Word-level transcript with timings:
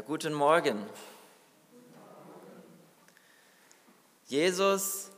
Ja, 0.00 0.06
guten 0.06 0.32
Morgen. 0.32 0.86
Jesus 4.24 5.10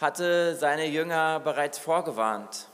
hatte 0.00 0.56
seine 0.56 0.86
Jünger 0.86 1.38
bereits 1.38 1.78
vorgewarnt. 1.78 2.66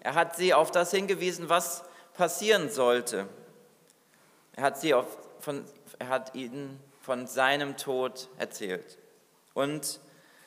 Er 0.00 0.14
hat 0.14 0.36
sie 0.36 0.52
auf 0.52 0.70
das 0.70 0.90
hingewiesen, 0.90 1.48
was 1.48 1.82
passieren 2.12 2.68
sollte. 2.68 3.26
Er 4.54 4.64
hat, 4.64 4.78
sie 4.78 4.92
auf, 4.92 5.06
von, 5.38 5.64
er 5.98 6.08
hat 6.08 6.34
ihnen 6.34 6.78
von 7.00 7.26
seinem 7.26 7.78
Tod 7.78 8.28
erzählt. 8.36 8.98
Und 9.54 9.98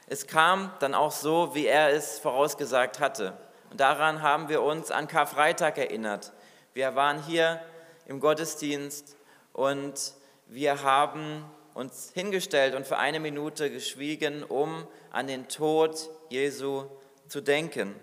es 0.06 0.28
kam 0.28 0.72
dann 0.78 0.94
auch 0.94 1.12
so, 1.12 1.56
wie 1.56 1.66
er 1.66 1.90
es 1.90 2.20
vorausgesagt 2.20 3.00
hatte. 3.00 3.36
Und 3.72 3.80
daran 3.80 4.22
haben 4.22 4.48
wir 4.48 4.62
uns 4.62 4.92
an 4.92 5.08
Karfreitag 5.08 5.80
erinnert. 5.80 6.34
Wir 6.76 6.94
waren 6.94 7.24
hier 7.24 7.60
im 8.06 8.20
Gottesdienst 8.20 9.18
und 9.54 10.14
wir 10.48 10.84
haben 10.84 11.46
uns 11.74 12.12
hingestellt 12.14 12.76
und 12.76 12.86
für 12.86 12.98
eine 12.98 13.20
Minute 13.20 13.72
geschwiegen, 13.72 14.44
um 14.44 14.88
an 15.12 15.28
den 15.28 15.48
Tod 15.48 16.10
Jesu 16.30 16.86
zu 17.28 17.42
denken. 17.42 17.96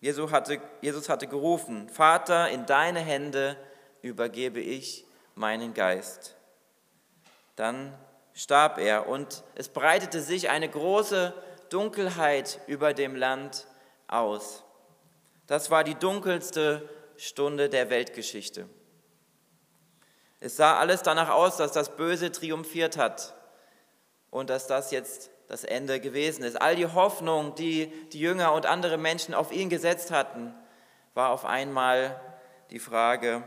Jesus 0.00 0.30
hatte, 0.30 0.60
Jesus 0.80 1.08
hatte 1.08 1.26
gerufen, 1.26 1.88
Vater, 1.88 2.50
in 2.50 2.66
deine 2.66 3.00
Hände 3.00 3.56
übergebe 4.02 4.60
ich 4.60 5.04
meinen 5.34 5.74
Geist. 5.74 6.36
Dann 7.56 7.96
starb 8.32 8.78
er 8.78 9.08
und 9.08 9.42
es 9.56 9.68
breitete 9.68 10.20
sich 10.20 10.50
eine 10.50 10.68
große 10.68 11.34
Dunkelheit 11.70 12.60
über 12.68 12.94
dem 12.94 13.16
Land 13.16 13.66
aus. 14.06 14.62
Das 15.48 15.70
war 15.70 15.82
die 15.82 15.96
dunkelste 15.96 16.88
Stunde 17.16 17.68
der 17.68 17.90
Weltgeschichte. 17.90 18.68
Es 20.40 20.56
sah 20.56 20.78
alles 20.78 21.02
danach 21.02 21.30
aus, 21.30 21.56
dass 21.56 21.72
das 21.72 21.96
Böse 21.96 22.30
triumphiert 22.30 22.96
hat 22.96 23.34
und 24.30 24.50
dass 24.50 24.66
das 24.66 24.90
jetzt 24.90 25.30
das 25.48 25.64
Ende 25.64 25.98
gewesen 25.98 26.44
ist. 26.44 26.60
All 26.60 26.76
die 26.76 26.86
Hoffnung, 26.86 27.54
die 27.54 27.86
die 28.12 28.20
Jünger 28.20 28.52
und 28.52 28.66
andere 28.66 28.98
Menschen 28.98 29.34
auf 29.34 29.50
ihn 29.50 29.68
gesetzt 29.68 30.10
hatten, 30.10 30.54
war 31.14 31.30
auf 31.30 31.44
einmal 31.44 32.20
die 32.70 32.78
Frage, 32.78 33.42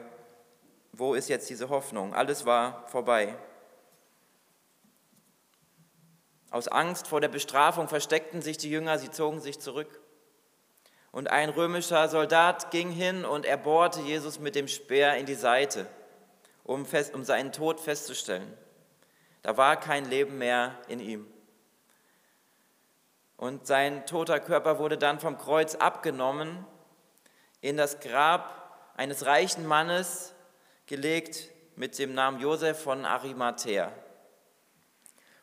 wo 0.92 1.14
ist 1.14 1.30
jetzt 1.30 1.50
diese 1.50 1.70
Hoffnung? 1.70 2.14
Alles 2.14 2.46
war 2.46 2.88
vorbei. 2.88 3.36
Aus 6.50 6.68
Angst 6.68 7.08
vor 7.08 7.22
der 7.22 7.30
Bestrafung 7.30 7.88
versteckten 7.88 8.42
sich 8.42 8.58
die 8.58 8.70
Jünger, 8.70 9.00
sie 9.00 9.10
zogen 9.10 9.40
sich 9.40 9.60
zurück. 9.60 10.02
Und 11.14 11.30
ein 11.30 11.50
römischer 11.50 12.10
Soldat 12.10 12.72
ging 12.72 12.90
hin 12.90 13.24
und 13.24 13.46
er 13.46 13.58
bohrte 13.58 14.02
Jesus 14.02 14.40
mit 14.40 14.56
dem 14.56 14.68
Speer 14.68 15.16
in 15.16 15.26
die 15.26 15.36
Seite, 15.36 15.88
um, 16.64 16.86
fest, 16.86 17.14
um 17.14 17.24
seinen 17.24 17.52
Tod 17.52 17.80
festzustellen. 17.80 18.58
Da 19.42 19.58
war 19.58 19.80
kein 19.80 20.06
Leben 20.06 20.38
mehr 20.38 20.78
in 20.88 21.00
ihm. 21.00 21.28
Und 23.38 23.66
sein 23.66 24.06
toter 24.06 24.40
Körper 24.40 24.78
wurde 24.78 24.98
dann 24.98 25.20
vom 25.20 25.38
Kreuz 25.38 25.76
abgenommen, 25.76 26.66
in 27.60 27.78
das 27.78 28.00
Grab 28.00 28.92
eines 28.96 29.26
reichen 29.26 29.66
Mannes 29.66 30.34
gelegt 30.86 31.50
mit 31.76 31.98
dem 31.98 32.14
Namen 32.14 32.40
Josef 32.40 32.80
von 32.82 33.06
Arimathea. 33.06 33.92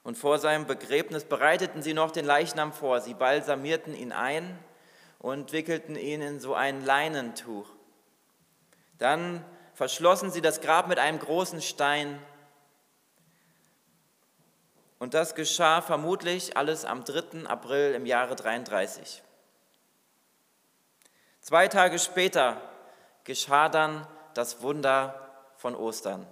Und 0.05 0.17
vor 0.17 0.39
seinem 0.39 0.67
Begräbnis 0.67 1.25
bereiteten 1.25 1.83
sie 1.83 1.93
noch 1.93 2.11
den 2.11 2.25
Leichnam 2.25 2.73
vor. 2.73 3.01
Sie 3.01 3.15
balsamierten 3.15 3.95
ihn 3.95 4.13
ein 4.13 4.59
und 5.19 5.53
wickelten 5.53 5.97
ihn 5.97 6.23
in 6.23 6.41
so 6.41 6.55
ein 6.55 6.85
Leinentuch. 6.85 7.69
Dann 8.99 9.45
verschlossen 9.79 10.33
sie 10.33 10.41
das 10.41 10.61
Grab 10.61 10.89
mit 10.89 10.99
einem 10.99 11.21
großen 11.21 11.63
Stein 11.63 12.21
und 14.99 15.15
das 15.15 15.37
geschah 15.37 15.83
vermutlich 15.83 16.57
alles 16.57 16.85
am 16.85 17.05
3. 17.05 17.47
April 17.47 17.95
im 17.95 18.05
Jahre 18.05 18.35
33. 18.35 19.23
Zwei 21.41 21.69
Tage 21.69 22.01
später 22.01 22.61
geschah 23.23 23.69
dann 23.69 24.05
das 24.35 24.63
Wunder 24.63 25.15
von 25.57 25.77
Ostern. 25.77 26.27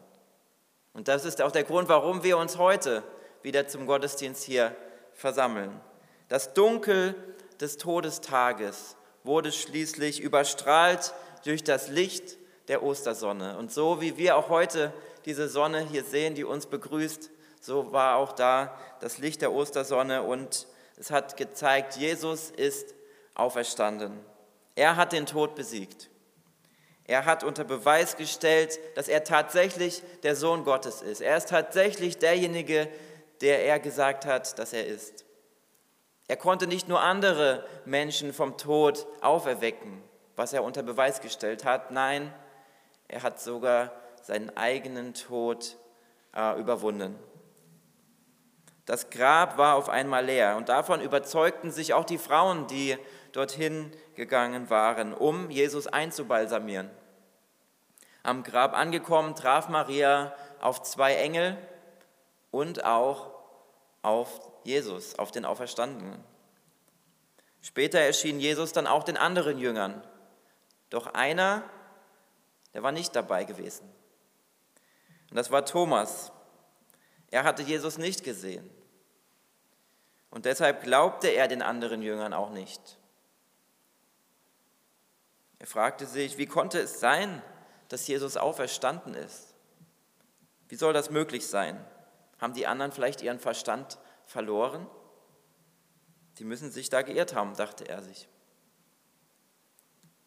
Und 0.93 1.07
das 1.07 1.25
ist 1.25 1.41
auch 1.41 1.53
der 1.53 1.63
Grund, 1.63 1.89
warum 1.89 2.25
wir 2.25 2.39
uns 2.39 2.59
heute 2.59 3.05
wieder 3.43 3.69
zum 3.69 3.87
Gottesdienst 3.87 4.43
hier 4.43 4.75
versammeln. 5.13 5.81
Das 6.29 6.53
Dunkel 6.53 7.15
des 7.61 7.77
Todestages 7.77 8.97
wurde 9.23 9.53
schließlich 9.53 10.21
überstrahlt 10.21 11.15
durch 11.45 11.63
das 11.63 11.87
Licht 11.87 12.39
der 12.69 12.83
Ostersonne. 12.83 13.57
Und 13.59 13.73
so 13.73 14.01
wie 14.01 14.17
wir 14.17 14.37
auch 14.37 14.49
heute 14.49 14.93
diese 15.25 15.49
Sonne 15.49 15.81
hier 15.81 16.05
sehen, 16.05 16.35
die 16.35 16.45
uns 16.45 16.67
begrüßt, 16.67 17.31
so 17.61 17.93
war 17.93 18.17
auch 18.17 18.33
da 18.33 18.79
das 19.01 19.19
Licht 19.19 19.43
der 19.43 19.53
Ostersonne 19.53 20.23
und 20.23 20.67
es 20.97 21.11
hat 21.11 21.37
gezeigt, 21.37 21.97
Jesus 21.97 22.51
ist 22.51 22.95
auferstanden. 23.35 24.19
Er 24.75 24.97
hat 24.97 25.13
den 25.13 25.27
Tod 25.27 25.55
besiegt. 25.55 26.11
Er 27.05 27.25
hat 27.25 27.45
unter 27.45 27.65
Beweis 27.65 28.17
gestellt, 28.17 28.79
dass 28.97 29.09
er 29.09 29.23
tatsächlich 29.23 30.03
der 30.23 30.35
Sohn 30.35 30.65
Gottes 30.65 31.03
ist. 31.03 31.21
Er 31.21 31.37
ist 31.37 31.49
tatsächlich 31.49 32.19
derjenige, 32.19 32.89
der 33.41 33.65
er 33.65 33.79
gesagt 33.79 34.27
hat, 34.27 34.59
dass 34.59 34.73
er 34.73 34.87
ist. 34.87 35.25
Er 36.29 36.37
konnte 36.37 36.67
nicht 36.67 36.89
nur 36.89 37.01
andere 37.01 37.65
Menschen 37.85 38.33
vom 38.33 38.57
Tod 38.57 39.07
auferwecken, 39.21 40.03
was 40.35 40.53
er 40.53 40.65
unter 40.65 40.83
Beweis 40.83 41.21
gestellt 41.21 41.65
hat. 41.65 41.93
Nein, 41.93 42.35
er 43.09 43.23
hat 43.23 43.41
sogar 43.41 43.93
seinen 44.23 44.57
eigenen 44.57 45.15
Tod 45.15 45.77
äh, 46.35 46.59
überwunden. 46.59 47.19
Das 48.85 49.11
Grab 49.11 49.59
war 49.59 49.75
auf 49.75 49.89
einmal 49.89 50.25
leer 50.25 50.57
und 50.57 50.69
davon 50.69 51.01
überzeugten 51.01 51.73
sich 51.73 51.93
auch 51.93 52.05
die 52.05 52.19
Frauen, 52.19 52.69
die 52.69 52.97
dorthin 53.33 53.91
gegangen 54.15 54.71
waren, 54.71 55.13
um 55.13 55.51
Jesus 55.51 55.87
einzubalsamieren. 55.89 56.91
Am 58.23 58.43
Grab 58.43 58.75
angekommen 58.75 59.35
traf 59.35 59.69
Maria 59.69 60.35
auf 60.61 60.83
zwei 60.83 61.15
Engel 61.17 61.57
und 62.51 62.85
auch 62.85 63.31
auf 64.03 64.41
Jesus, 64.65 65.19
auf 65.19 65.31
den 65.31 65.45
Auferstandenen. 65.45 66.23
Später 67.61 67.99
erschien 67.99 68.39
Jesus 68.39 68.73
dann 68.73 68.87
auch 68.87 69.03
den 69.03 69.17
anderen 69.17 69.59
Jüngern. 69.59 70.03
Doch 70.91 71.09
einer, 71.15 71.65
der 72.77 72.83
war 72.83 72.93
nicht 72.93 73.17
dabei 73.17 73.45
gewesen. 73.45 73.91
Und 75.31 75.37
das 75.37 75.51
war 75.51 75.65
Thomas. 75.65 76.31
Er 77.31 77.43
hatte 77.45 77.63
Jesus 77.63 77.97
nicht 77.97 78.23
gesehen. 78.23 78.69
Und 80.29 80.45
deshalb 80.45 80.83
glaubte 80.83 81.29
er 81.29 81.49
den 81.49 81.63
anderen 81.63 82.03
Jüngern 82.03 82.35
auch 82.35 82.51
nicht. 82.51 82.99
Er 85.59 85.67
fragte 85.67 86.05
sich, 86.05 86.37
wie 86.37 86.45
konnte 86.45 86.79
es 86.79 87.01
sein, 87.01 87.41
dass 87.89 88.07
Jesus 88.07 88.37
auferstanden 88.37 89.15
ist? 89.15 89.55
Wie 90.69 90.77
soll 90.77 90.93
das 90.93 91.09
möglich 91.09 91.47
sein? 91.47 91.83
Haben 92.39 92.53
die 92.53 92.67
anderen 92.67 92.93
vielleicht 92.93 93.23
ihren 93.23 93.41
Verstand 93.41 93.97
verloren? 94.27 94.87
Sie 96.35 96.45
müssen 96.45 96.71
sich 96.71 96.91
da 96.91 97.01
geirrt 97.01 97.35
haben, 97.35 97.57
dachte 97.57 97.89
er 97.89 98.03
sich. 98.03 98.29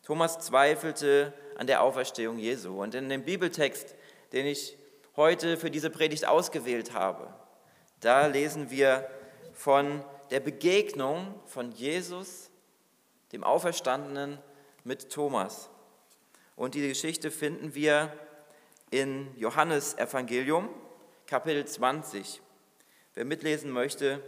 Thomas 0.10 0.40
zweifelte 0.40 1.34
an 1.56 1.68
der 1.68 1.84
Auferstehung 1.84 2.40
Jesu. 2.40 2.82
Und 2.82 2.96
in 2.96 3.10
dem 3.10 3.26
Bibeltext, 3.26 3.94
den 4.34 4.48
ich 4.48 4.76
heute 5.16 5.56
für 5.56 5.70
diese 5.70 5.92
Predigt 5.92 6.26
ausgewählt 6.26 6.94
habe, 6.94 7.32
da 8.00 8.26
lesen 8.26 8.72
wir 8.72 9.08
von 9.54 10.04
der 10.32 10.40
Begegnung 10.40 11.36
von 11.46 11.72
Jesus, 11.74 12.50
dem 13.34 13.44
Auferstandenen, 13.44 14.40
mit 14.84 15.12
Thomas. 15.12 15.70
Und 16.56 16.74
die 16.74 16.88
Geschichte 16.88 17.30
finden 17.30 17.76
wir 17.76 18.12
in 18.90 19.28
Johannes 19.38 19.96
Evangelium, 19.96 20.70
Kapitel 21.28 21.66
20. 21.66 22.42
Wer 23.14 23.26
mitlesen 23.26 23.70
möchte, 23.70 24.24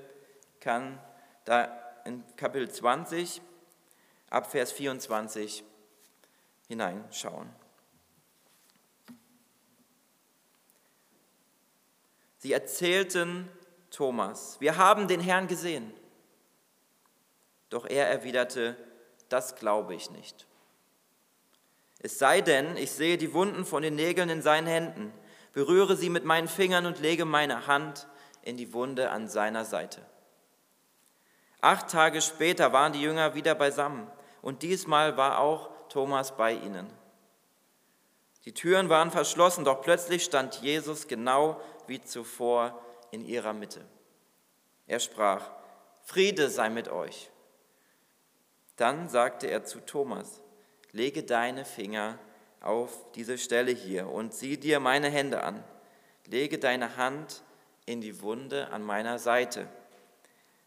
kann 0.59 0.99
da 1.45 1.75
in 2.05 2.23
Kapitel 2.35 2.69
20 2.69 3.41
ab 4.29 4.51
Vers 4.51 4.71
24 4.73 5.63
hineinschauen. 6.71 7.49
Sie 12.37 12.53
erzählten 12.53 13.49
Thomas, 13.89 14.55
wir 14.61 14.77
haben 14.77 15.09
den 15.09 15.19
Herrn 15.19 15.47
gesehen. 15.47 15.93
Doch 17.69 17.85
er 17.85 18.07
erwiderte, 18.07 18.77
das 19.27 19.55
glaube 19.55 19.95
ich 19.95 20.11
nicht. 20.11 20.47
Es 21.99 22.17
sei 22.17 22.39
denn, 22.39 22.77
ich 22.77 22.91
sehe 22.91 23.17
die 23.17 23.33
Wunden 23.33 23.65
von 23.65 23.83
den 23.83 23.95
Nägeln 23.95 24.29
in 24.29 24.41
seinen 24.41 24.67
Händen, 24.67 25.13
berühre 25.51 25.97
sie 25.97 26.09
mit 26.09 26.23
meinen 26.23 26.47
Fingern 26.47 26.85
und 26.85 26.99
lege 26.99 27.25
meine 27.25 27.67
Hand 27.67 28.07
in 28.43 28.55
die 28.55 28.73
Wunde 28.73 29.11
an 29.11 29.27
seiner 29.27 29.65
Seite. 29.65 30.01
Acht 31.59 31.89
Tage 31.89 32.21
später 32.21 32.71
waren 32.71 32.93
die 32.93 33.01
Jünger 33.01 33.35
wieder 33.35 33.55
beisammen 33.55 34.09
und 34.41 34.63
diesmal 34.63 35.17
war 35.17 35.39
auch 35.39 35.70
Thomas 35.91 36.35
bei 36.37 36.53
ihnen. 36.53 36.87
Die 38.45 38.53
Türen 38.53 38.89
waren 38.89 39.11
verschlossen, 39.11 39.65
doch 39.65 39.81
plötzlich 39.81 40.23
stand 40.23 40.61
Jesus 40.61 41.07
genau 41.07 41.61
wie 41.85 42.01
zuvor 42.01 42.81
in 43.11 43.25
ihrer 43.25 43.53
Mitte. 43.53 43.85
Er 44.87 44.99
sprach, 44.99 45.51
Friede 46.03 46.49
sei 46.49 46.69
mit 46.69 46.89
euch. 46.89 47.29
Dann 48.77 49.09
sagte 49.09 49.47
er 49.47 49.63
zu 49.63 49.79
Thomas, 49.79 50.41
lege 50.91 51.23
deine 51.23 51.65
Finger 51.65 52.17
auf 52.61 53.11
diese 53.13 53.37
Stelle 53.37 53.71
hier 53.71 54.09
und 54.09 54.33
sieh 54.33 54.57
dir 54.57 54.79
meine 54.79 55.09
Hände 55.09 55.43
an. 55.43 55.63
Lege 56.25 56.57
deine 56.57 56.97
Hand 56.97 57.43
in 57.85 58.01
die 58.01 58.21
Wunde 58.21 58.69
an 58.69 58.83
meiner 58.83 59.19
Seite. 59.19 59.67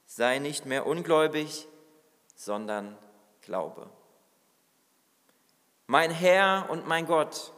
Sei 0.07 0.39
nicht 0.39 0.67
mehr 0.67 0.87
ungläubig, 0.87 1.67
sondern 2.37 2.99
glaube. 3.41 3.91
Mein 5.87 6.11
Herr 6.11 6.69
und 6.71 6.87
mein 6.87 7.07
Gott, 7.07 7.53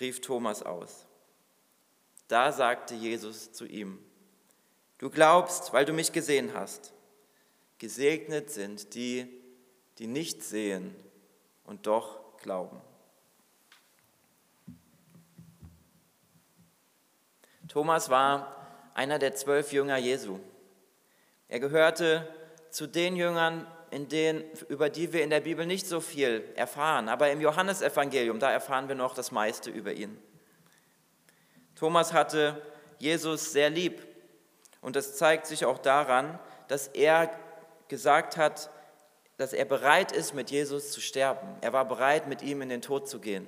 rief 0.00 0.20
Thomas 0.20 0.62
aus. 0.62 1.06
Da 2.28 2.52
sagte 2.52 2.94
Jesus 2.94 3.52
zu 3.52 3.66
ihm, 3.66 3.98
du 4.98 5.10
glaubst, 5.10 5.72
weil 5.72 5.84
du 5.84 5.92
mich 5.92 6.12
gesehen 6.12 6.54
hast. 6.54 6.92
Gesegnet 7.78 8.50
sind 8.50 8.94
die, 8.94 9.28
die 9.98 10.06
nicht 10.06 10.42
sehen 10.42 10.94
und 11.64 11.86
doch 11.86 12.36
glauben. 12.38 12.80
Thomas 17.68 18.10
war 18.10 18.90
einer 18.94 19.18
der 19.18 19.34
zwölf 19.34 19.72
Jünger 19.72 19.96
Jesu. 19.96 20.40
Er 21.48 21.60
gehörte 21.60 22.28
zu 22.70 22.86
den 22.86 23.16
Jüngern, 23.16 23.66
in 23.90 24.08
denen, 24.08 24.44
über 24.68 24.88
die 24.88 25.12
wir 25.12 25.22
in 25.22 25.30
der 25.30 25.40
Bibel 25.40 25.66
nicht 25.66 25.86
so 25.86 26.00
viel 26.00 26.44
erfahren, 26.54 27.08
aber 27.08 27.30
im 27.30 27.40
Johannesevangelium, 27.40 28.38
da 28.38 28.50
erfahren 28.50 28.88
wir 28.88 28.94
noch 28.94 29.14
das 29.14 29.32
meiste 29.32 29.70
über 29.70 29.92
ihn. 29.92 30.20
Thomas 31.74 32.12
hatte 32.12 32.60
Jesus 32.98 33.52
sehr 33.52 33.70
lieb 33.70 34.06
und 34.80 34.96
das 34.96 35.16
zeigt 35.16 35.46
sich 35.46 35.64
auch 35.64 35.78
daran, 35.78 36.38
dass 36.68 36.86
er 36.88 37.30
gesagt 37.88 38.36
hat, 38.36 38.70
dass 39.38 39.52
er 39.52 39.64
bereit 39.64 40.12
ist, 40.12 40.34
mit 40.34 40.50
Jesus 40.50 40.92
zu 40.92 41.00
sterben. 41.00 41.56
Er 41.62 41.72
war 41.72 41.86
bereit, 41.86 42.28
mit 42.28 42.42
ihm 42.42 42.60
in 42.60 42.68
den 42.68 42.82
Tod 42.82 43.08
zu 43.08 43.20
gehen. 43.20 43.46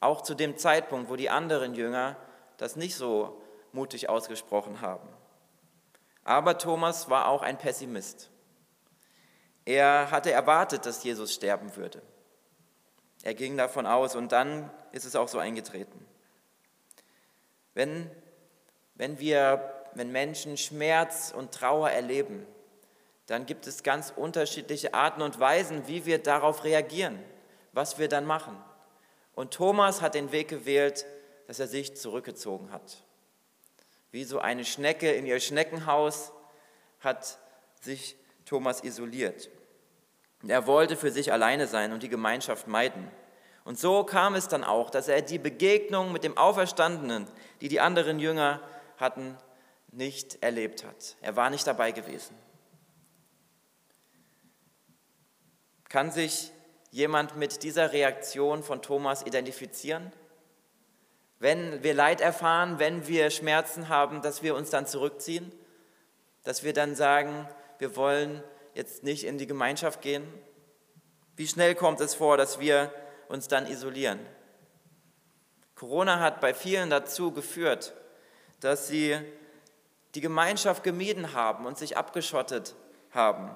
Auch 0.00 0.22
zu 0.22 0.34
dem 0.34 0.58
Zeitpunkt, 0.58 1.08
wo 1.08 1.16
die 1.16 1.30
anderen 1.30 1.74
Jünger 1.74 2.16
das 2.56 2.76
nicht 2.76 2.96
so 2.96 3.40
mutig 3.72 4.08
ausgesprochen 4.08 4.80
haben. 4.80 5.08
Aber 6.24 6.58
Thomas 6.58 7.08
war 7.08 7.28
auch 7.28 7.42
ein 7.42 7.58
Pessimist. 7.58 8.30
Er 9.64 10.10
hatte 10.10 10.30
erwartet, 10.30 10.86
dass 10.86 11.02
Jesus 11.02 11.32
sterben 11.32 11.74
würde. 11.76 12.02
Er 13.22 13.34
ging 13.34 13.56
davon 13.56 13.86
aus 13.86 14.16
und 14.16 14.32
dann 14.32 14.70
ist 14.92 15.06
es 15.06 15.16
auch 15.16 15.28
so 15.28 15.38
eingetreten. 15.38 16.06
Wenn, 17.72 18.10
wenn 18.94 19.18
wir, 19.18 19.72
wenn 19.94 20.12
Menschen 20.12 20.56
Schmerz 20.56 21.32
und 21.34 21.52
Trauer 21.52 21.90
erleben, 21.90 22.46
dann 23.26 23.46
gibt 23.46 23.66
es 23.66 23.82
ganz 23.82 24.12
unterschiedliche 24.14 24.92
Arten 24.92 25.22
und 25.22 25.40
Weisen, 25.40 25.88
wie 25.88 26.04
wir 26.04 26.22
darauf 26.22 26.64
reagieren, 26.64 27.18
was 27.72 27.98
wir 27.98 28.08
dann 28.08 28.26
machen. 28.26 28.62
Und 29.34 29.54
Thomas 29.54 30.02
hat 30.02 30.14
den 30.14 30.30
Weg 30.30 30.48
gewählt, 30.48 31.06
dass 31.46 31.58
er 31.58 31.66
sich 31.66 31.96
zurückgezogen 31.96 32.70
hat. 32.70 33.02
Wie 34.10 34.24
so 34.24 34.38
eine 34.38 34.64
Schnecke 34.64 35.10
in 35.12 35.26
ihr 35.26 35.40
Schneckenhaus 35.40 36.32
hat 37.00 37.38
sich 37.80 38.16
Thomas 38.44 38.84
isoliert. 38.84 39.48
Er 40.46 40.66
wollte 40.66 40.96
für 40.96 41.10
sich 41.10 41.32
alleine 41.32 41.66
sein 41.66 41.92
und 41.92 42.02
die 42.02 42.08
Gemeinschaft 42.08 42.66
meiden. 42.66 43.10
Und 43.64 43.78
so 43.78 44.04
kam 44.04 44.34
es 44.34 44.48
dann 44.48 44.62
auch, 44.62 44.90
dass 44.90 45.08
er 45.08 45.22
die 45.22 45.38
Begegnung 45.38 46.12
mit 46.12 46.22
dem 46.22 46.36
Auferstandenen, 46.36 47.26
die 47.60 47.68
die 47.68 47.80
anderen 47.80 48.18
Jünger 48.18 48.60
hatten, 48.98 49.38
nicht 49.90 50.42
erlebt 50.42 50.84
hat. 50.84 51.16
Er 51.22 51.36
war 51.36 51.50
nicht 51.50 51.66
dabei 51.66 51.92
gewesen. 51.92 52.36
Kann 55.88 56.10
sich 56.10 56.50
jemand 56.90 57.36
mit 57.36 57.62
dieser 57.62 57.92
Reaktion 57.92 58.62
von 58.62 58.82
Thomas 58.82 59.24
identifizieren? 59.24 60.12
Wenn 61.38 61.82
wir 61.82 61.94
Leid 61.94 62.20
erfahren, 62.20 62.78
wenn 62.78 63.06
wir 63.06 63.30
Schmerzen 63.30 63.88
haben, 63.88 64.20
dass 64.20 64.42
wir 64.42 64.54
uns 64.56 64.70
dann 64.70 64.86
zurückziehen, 64.86 65.52
dass 66.42 66.64
wir 66.64 66.72
dann 66.72 66.94
sagen, 66.94 67.48
wir 67.78 67.96
wollen 67.96 68.42
jetzt 68.74 69.02
nicht 69.02 69.24
in 69.24 69.38
die 69.38 69.46
Gemeinschaft 69.46 70.02
gehen? 70.02 70.26
Wie 71.36 71.48
schnell 71.48 71.74
kommt 71.74 72.00
es 72.00 72.14
vor, 72.14 72.36
dass 72.36 72.60
wir 72.60 72.92
uns 73.28 73.48
dann 73.48 73.66
isolieren? 73.66 74.20
Corona 75.74 76.20
hat 76.20 76.40
bei 76.40 76.54
vielen 76.54 76.90
dazu 76.90 77.32
geführt, 77.32 77.94
dass 78.60 78.86
sie 78.88 79.18
die 80.14 80.20
Gemeinschaft 80.20 80.84
gemieden 80.84 81.32
haben 81.32 81.66
und 81.66 81.76
sich 81.76 81.96
abgeschottet 81.96 82.76
haben. 83.10 83.50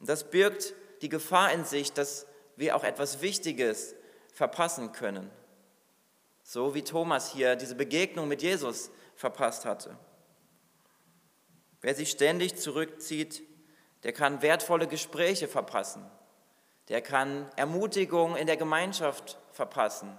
Und 0.00 0.08
das 0.08 0.30
birgt 0.30 0.74
die 1.02 1.08
Gefahr 1.08 1.52
in 1.52 1.64
sich, 1.64 1.92
dass 1.92 2.26
wir 2.56 2.76
auch 2.76 2.84
etwas 2.84 3.20
Wichtiges 3.20 3.94
verpassen 4.32 4.92
können. 4.92 5.30
So 6.42 6.74
wie 6.74 6.82
Thomas 6.82 7.32
hier 7.32 7.56
diese 7.56 7.74
Begegnung 7.74 8.28
mit 8.28 8.40
Jesus 8.40 8.90
verpasst 9.14 9.64
hatte. 9.64 9.98
Wer 11.82 11.94
sich 11.94 12.10
ständig 12.10 12.56
zurückzieht, 12.56 13.42
der 14.06 14.12
kann 14.12 14.40
wertvolle 14.40 14.86
Gespräche 14.86 15.48
verpassen, 15.48 16.08
der 16.88 17.02
kann 17.02 17.50
Ermutigung 17.56 18.36
in 18.36 18.46
der 18.46 18.56
Gemeinschaft 18.56 19.36
verpassen 19.50 20.16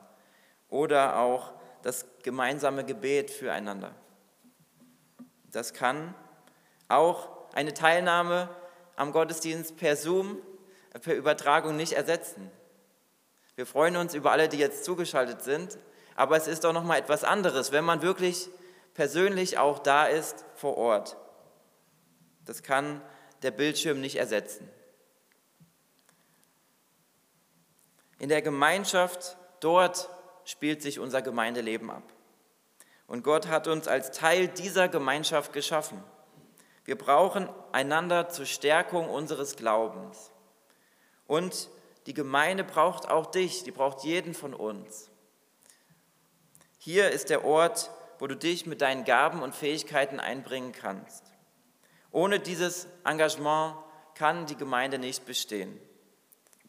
oder 0.67 1.19
auch 1.19 1.53
das 1.83 2.05
gemeinsame 2.21 2.83
Gebet 2.83 3.31
füreinander. 3.31 3.95
Das 5.53 5.73
kann 5.73 6.13
auch 6.89 7.29
eine 7.53 7.73
Teilnahme 7.73 8.49
am 8.97 9.13
Gottesdienst 9.13 9.77
per 9.77 9.95
Zoom, 9.95 10.37
per 11.01 11.15
Übertragung 11.15 11.77
nicht 11.77 11.93
ersetzen. 11.93 12.51
Wir 13.55 13.65
freuen 13.65 13.95
uns 13.95 14.13
über 14.13 14.33
alle, 14.33 14.49
die 14.49 14.57
jetzt 14.57 14.83
zugeschaltet 14.83 15.43
sind, 15.43 15.77
aber 16.17 16.35
es 16.35 16.47
ist 16.47 16.65
doch 16.65 16.73
noch 16.73 16.83
mal 16.83 16.97
etwas 16.97 17.23
anderes, 17.23 17.71
wenn 17.71 17.85
man 17.85 18.01
wirklich 18.01 18.49
persönlich 18.95 19.57
auch 19.57 19.79
da 19.79 20.07
ist 20.07 20.43
vor 20.55 20.75
Ort. 20.75 21.15
Das 22.43 22.63
kann 22.63 23.01
der 23.43 23.51
Bildschirm 23.51 24.01
nicht 24.01 24.15
ersetzen. 24.15 24.69
In 28.19 28.29
der 28.29 28.41
Gemeinschaft, 28.41 29.37
dort 29.59 30.09
spielt 30.43 30.81
sich 30.81 30.99
unser 30.99 31.21
Gemeindeleben 31.21 31.89
ab. 31.89 32.03
Und 33.05 33.23
Gott 33.23 33.47
hat 33.47 33.67
uns 33.67 33.87
als 33.87 34.11
Teil 34.11 34.47
dieser 34.47 34.89
Gemeinschaft 34.89 35.53
geschaffen. 35.53 36.03
Wir 36.83 36.97
brauchen 36.97 37.49
einander 37.71 38.29
zur 38.29 38.45
Stärkung 38.45 39.09
unseres 39.09 39.55
Glaubens. 39.55 40.31
Und 41.27 41.69
die 42.05 42.13
Gemeinde 42.13 42.63
braucht 42.63 43.09
auch 43.09 43.27
dich, 43.27 43.63
die 43.63 43.71
braucht 43.71 44.03
jeden 44.03 44.33
von 44.33 44.53
uns. 44.53 45.11
Hier 46.77 47.11
ist 47.11 47.29
der 47.29 47.43
Ort, 47.43 47.91
wo 48.19 48.27
du 48.27 48.35
dich 48.35 48.65
mit 48.65 48.81
deinen 48.81 49.03
Gaben 49.03 49.41
und 49.41 49.53
Fähigkeiten 49.53 50.19
einbringen 50.19 50.71
kannst. 50.71 51.23
Ohne 52.17 52.39
dieses 52.39 52.87
Engagement 53.05 53.75
kann 54.15 54.47
die 54.47 54.55
Gemeinde 54.55 54.97
nicht 54.97 55.27
bestehen. 55.27 55.79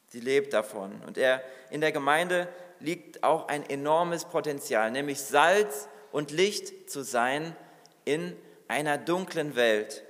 Sie 0.08 0.20
lebt 0.20 0.52
davon. 0.52 1.00
Und 1.06 1.16
er, 1.16 1.42
in 1.70 1.80
der 1.80 1.90
Gemeinde 1.90 2.48
liegt 2.80 3.24
auch 3.24 3.48
ein 3.48 3.64
enormes 3.70 4.26
Potenzial, 4.26 4.90
nämlich 4.90 5.22
Salz 5.22 5.88
und 6.12 6.32
Licht 6.32 6.90
zu 6.90 7.02
sein 7.02 7.56
in 8.04 8.36
einer 8.68 8.98
dunklen 8.98 9.56
Welt. 9.56 10.04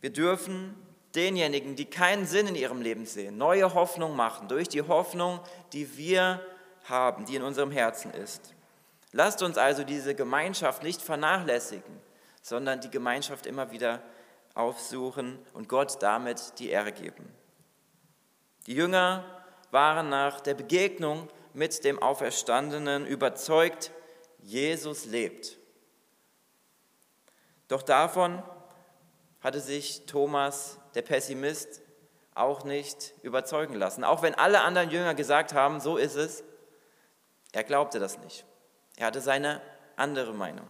Wir 0.00 0.10
dürfen 0.10 0.74
denjenigen, 1.14 1.76
die 1.76 1.84
keinen 1.84 2.26
Sinn 2.26 2.48
in 2.48 2.56
ihrem 2.56 2.82
Leben 2.82 3.06
sehen, 3.06 3.38
neue 3.38 3.74
Hoffnung 3.74 4.16
machen 4.16 4.48
durch 4.48 4.68
die 4.68 4.82
Hoffnung, 4.82 5.38
die 5.72 5.96
wir 5.96 6.44
haben, 6.86 7.26
die 7.26 7.36
in 7.36 7.42
unserem 7.42 7.70
Herzen 7.70 8.12
ist. 8.12 8.56
Lasst 9.12 9.40
uns 9.40 9.56
also 9.56 9.84
diese 9.84 10.16
Gemeinschaft 10.16 10.82
nicht 10.82 11.00
vernachlässigen 11.00 12.02
sondern 12.42 12.80
die 12.80 12.90
Gemeinschaft 12.90 13.46
immer 13.46 13.70
wieder 13.70 14.02
aufsuchen 14.54 15.38
und 15.54 15.68
Gott 15.68 16.02
damit 16.02 16.58
die 16.58 16.68
Ehre 16.68 16.92
geben. 16.92 17.32
Die 18.66 18.74
Jünger 18.74 19.24
waren 19.70 20.08
nach 20.10 20.40
der 20.40 20.54
Begegnung 20.54 21.28
mit 21.54 21.84
dem 21.84 22.00
Auferstandenen 22.00 23.06
überzeugt, 23.06 23.90
Jesus 24.40 25.06
lebt. 25.06 25.56
Doch 27.68 27.82
davon 27.82 28.42
hatte 29.40 29.60
sich 29.60 30.04
Thomas, 30.06 30.78
der 30.94 31.02
Pessimist, 31.02 31.80
auch 32.34 32.64
nicht 32.64 33.14
überzeugen 33.22 33.74
lassen. 33.74 34.04
Auch 34.04 34.22
wenn 34.22 34.34
alle 34.34 34.62
anderen 34.62 34.90
Jünger 34.90 35.14
gesagt 35.14 35.52
haben, 35.54 35.80
so 35.80 35.96
ist 35.96 36.16
es, 36.16 36.44
er 37.52 37.64
glaubte 37.64 37.98
das 37.98 38.18
nicht. 38.18 38.44
Er 38.96 39.06
hatte 39.06 39.20
seine 39.20 39.60
andere 39.96 40.32
Meinung. 40.32 40.66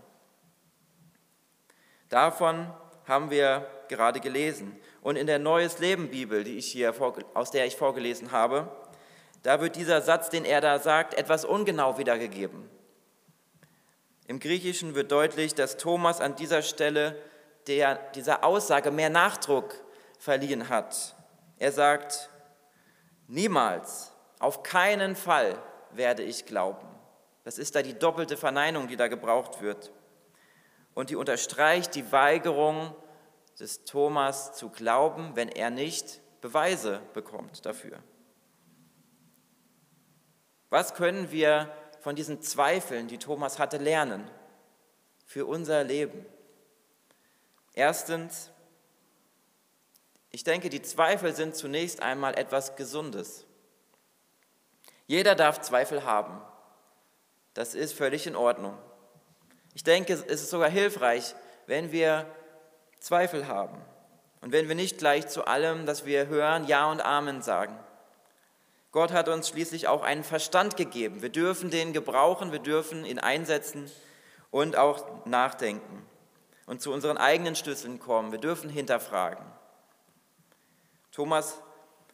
Davon 2.12 2.70
haben 3.06 3.30
wir 3.30 3.66
gerade 3.88 4.20
gelesen. 4.20 4.78
Und 5.00 5.16
in 5.16 5.26
der 5.26 5.38
Neues 5.38 5.78
Leben 5.78 6.10
Bibel, 6.10 6.44
die 6.44 6.58
ich 6.58 6.70
hier, 6.70 6.94
aus 7.32 7.50
der 7.50 7.64
ich 7.64 7.74
vorgelesen 7.74 8.32
habe, 8.32 8.68
da 9.42 9.62
wird 9.62 9.76
dieser 9.76 10.02
Satz, 10.02 10.28
den 10.28 10.44
er 10.44 10.60
da 10.60 10.78
sagt, 10.78 11.14
etwas 11.14 11.46
ungenau 11.46 11.96
wiedergegeben. 11.96 12.68
Im 14.26 14.40
Griechischen 14.40 14.94
wird 14.94 15.10
deutlich, 15.10 15.54
dass 15.54 15.78
Thomas 15.78 16.20
an 16.20 16.36
dieser 16.36 16.60
Stelle 16.60 17.16
der, 17.66 17.94
dieser 18.14 18.44
Aussage 18.44 18.90
mehr 18.90 19.08
Nachdruck 19.08 19.74
verliehen 20.18 20.68
hat. 20.68 21.16
Er 21.56 21.72
sagt, 21.72 22.28
niemals, 23.26 24.12
auf 24.38 24.62
keinen 24.62 25.16
Fall 25.16 25.56
werde 25.92 26.22
ich 26.22 26.44
glauben. 26.44 26.86
Das 27.44 27.56
ist 27.56 27.74
da 27.74 27.80
die 27.80 27.98
doppelte 27.98 28.36
Verneinung, 28.36 28.86
die 28.86 28.96
da 28.96 29.08
gebraucht 29.08 29.62
wird. 29.62 29.90
Und 30.94 31.10
die 31.10 31.16
unterstreicht 31.16 31.94
die 31.94 32.12
Weigerung 32.12 32.94
des 33.58 33.84
Thomas 33.84 34.54
zu 34.54 34.70
glauben, 34.70 35.34
wenn 35.34 35.48
er 35.48 35.70
nicht 35.70 36.20
Beweise 36.40 37.00
bekommt 37.14 37.64
dafür. 37.64 38.02
Was 40.68 40.94
können 40.94 41.30
wir 41.30 41.70
von 42.00 42.16
diesen 42.16 42.42
Zweifeln, 42.42 43.06
die 43.08 43.18
Thomas 43.18 43.58
hatte, 43.58 43.76
lernen 43.76 44.28
für 45.24 45.46
unser 45.46 45.84
Leben? 45.84 46.26
Erstens, 47.74 48.50
ich 50.30 50.44
denke, 50.44 50.68
die 50.68 50.82
Zweifel 50.82 51.34
sind 51.34 51.54
zunächst 51.54 52.02
einmal 52.02 52.36
etwas 52.38 52.74
Gesundes. 52.76 53.46
Jeder 55.06 55.34
darf 55.34 55.60
Zweifel 55.60 56.04
haben. 56.04 56.40
Das 57.54 57.74
ist 57.74 57.92
völlig 57.92 58.26
in 58.26 58.34
Ordnung. 58.34 58.78
Ich 59.74 59.84
denke, 59.84 60.12
es 60.12 60.22
ist 60.22 60.50
sogar 60.50 60.68
hilfreich, 60.68 61.34
wenn 61.66 61.92
wir 61.92 62.26
Zweifel 63.00 63.48
haben 63.48 63.78
und 64.40 64.52
wenn 64.52 64.68
wir 64.68 64.74
nicht 64.74 64.98
gleich 64.98 65.28
zu 65.28 65.46
allem, 65.46 65.86
das 65.86 66.04
wir 66.04 66.26
hören, 66.26 66.66
Ja 66.66 66.90
und 66.90 67.00
Amen 67.00 67.42
sagen. 67.42 67.78
Gott 68.90 69.12
hat 69.12 69.28
uns 69.28 69.48
schließlich 69.48 69.88
auch 69.88 70.02
einen 70.02 70.22
Verstand 70.22 70.76
gegeben. 70.76 71.22
Wir 71.22 71.30
dürfen 71.30 71.70
den 71.70 71.94
gebrauchen, 71.94 72.52
wir 72.52 72.58
dürfen 72.58 73.06
ihn 73.06 73.18
einsetzen 73.18 73.90
und 74.50 74.76
auch 74.76 75.24
nachdenken 75.24 76.06
und 76.66 76.82
zu 76.82 76.92
unseren 76.92 77.16
eigenen 77.16 77.56
Schlüsseln 77.56 77.98
kommen. 77.98 78.32
Wir 78.32 78.38
dürfen 78.38 78.68
hinterfragen. 78.68 79.44
Thomas 81.10 81.58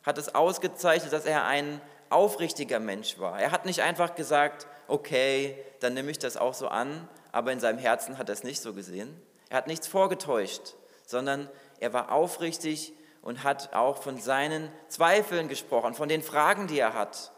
hat 0.04 0.18
es 0.18 0.34
ausgezeichnet, 0.34 1.12
dass 1.12 1.24
er 1.24 1.44
ein 1.44 1.80
aufrichtiger 2.10 2.78
Mensch 2.78 3.18
war. 3.18 3.40
Er 3.40 3.50
hat 3.50 3.66
nicht 3.66 3.82
einfach 3.82 4.14
gesagt, 4.14 4.66
okay, 4.86 5.56
dann 5.80 5.94
nehme 5.94 6.10
ich 6.10 6.18
das 6.18 6.36
auch 6.36 6.54
so 6.54 6.68
an, 6.68 7.08
aber 7.38 7.52
in 7.52 7.60
seinem 7.60 7.78
Herzen 7.78 8.18
hat 8.18 8.28
er 8.28 8.32
es 8.32 8.42
nicht 8.42 8.60
so 8.60 8.74
gesehen. 8.74 9.16
Er 9.48 9.58
hat 9.58 9.68
nichts 9.68 9.86
vorgetäuscht, 9.86 10.74
sondern 11.06 11.48
er 11.78 11.92
war 11.92 12.10
aufrichtig 12.10 12.92
und 13.22 13.44
hat 13.44 13.72
auch 13.74 14.02
von 14.02 14.18
seinen 14.18 14.72
Zweifeln 14.88 15.46
gesprochen, 15.46 15.94
von 15.94 16.08
den 16.08 16.24
Fragen, 16.24 16.66
die 16.66 16.80
er 16.80 16.94
hat. 16.94 17.30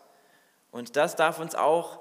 Und 0.70 0.96
das 0.96 1.16
darf 1.16 1.38
uns 1.38 1.54
auch 1.54 2.00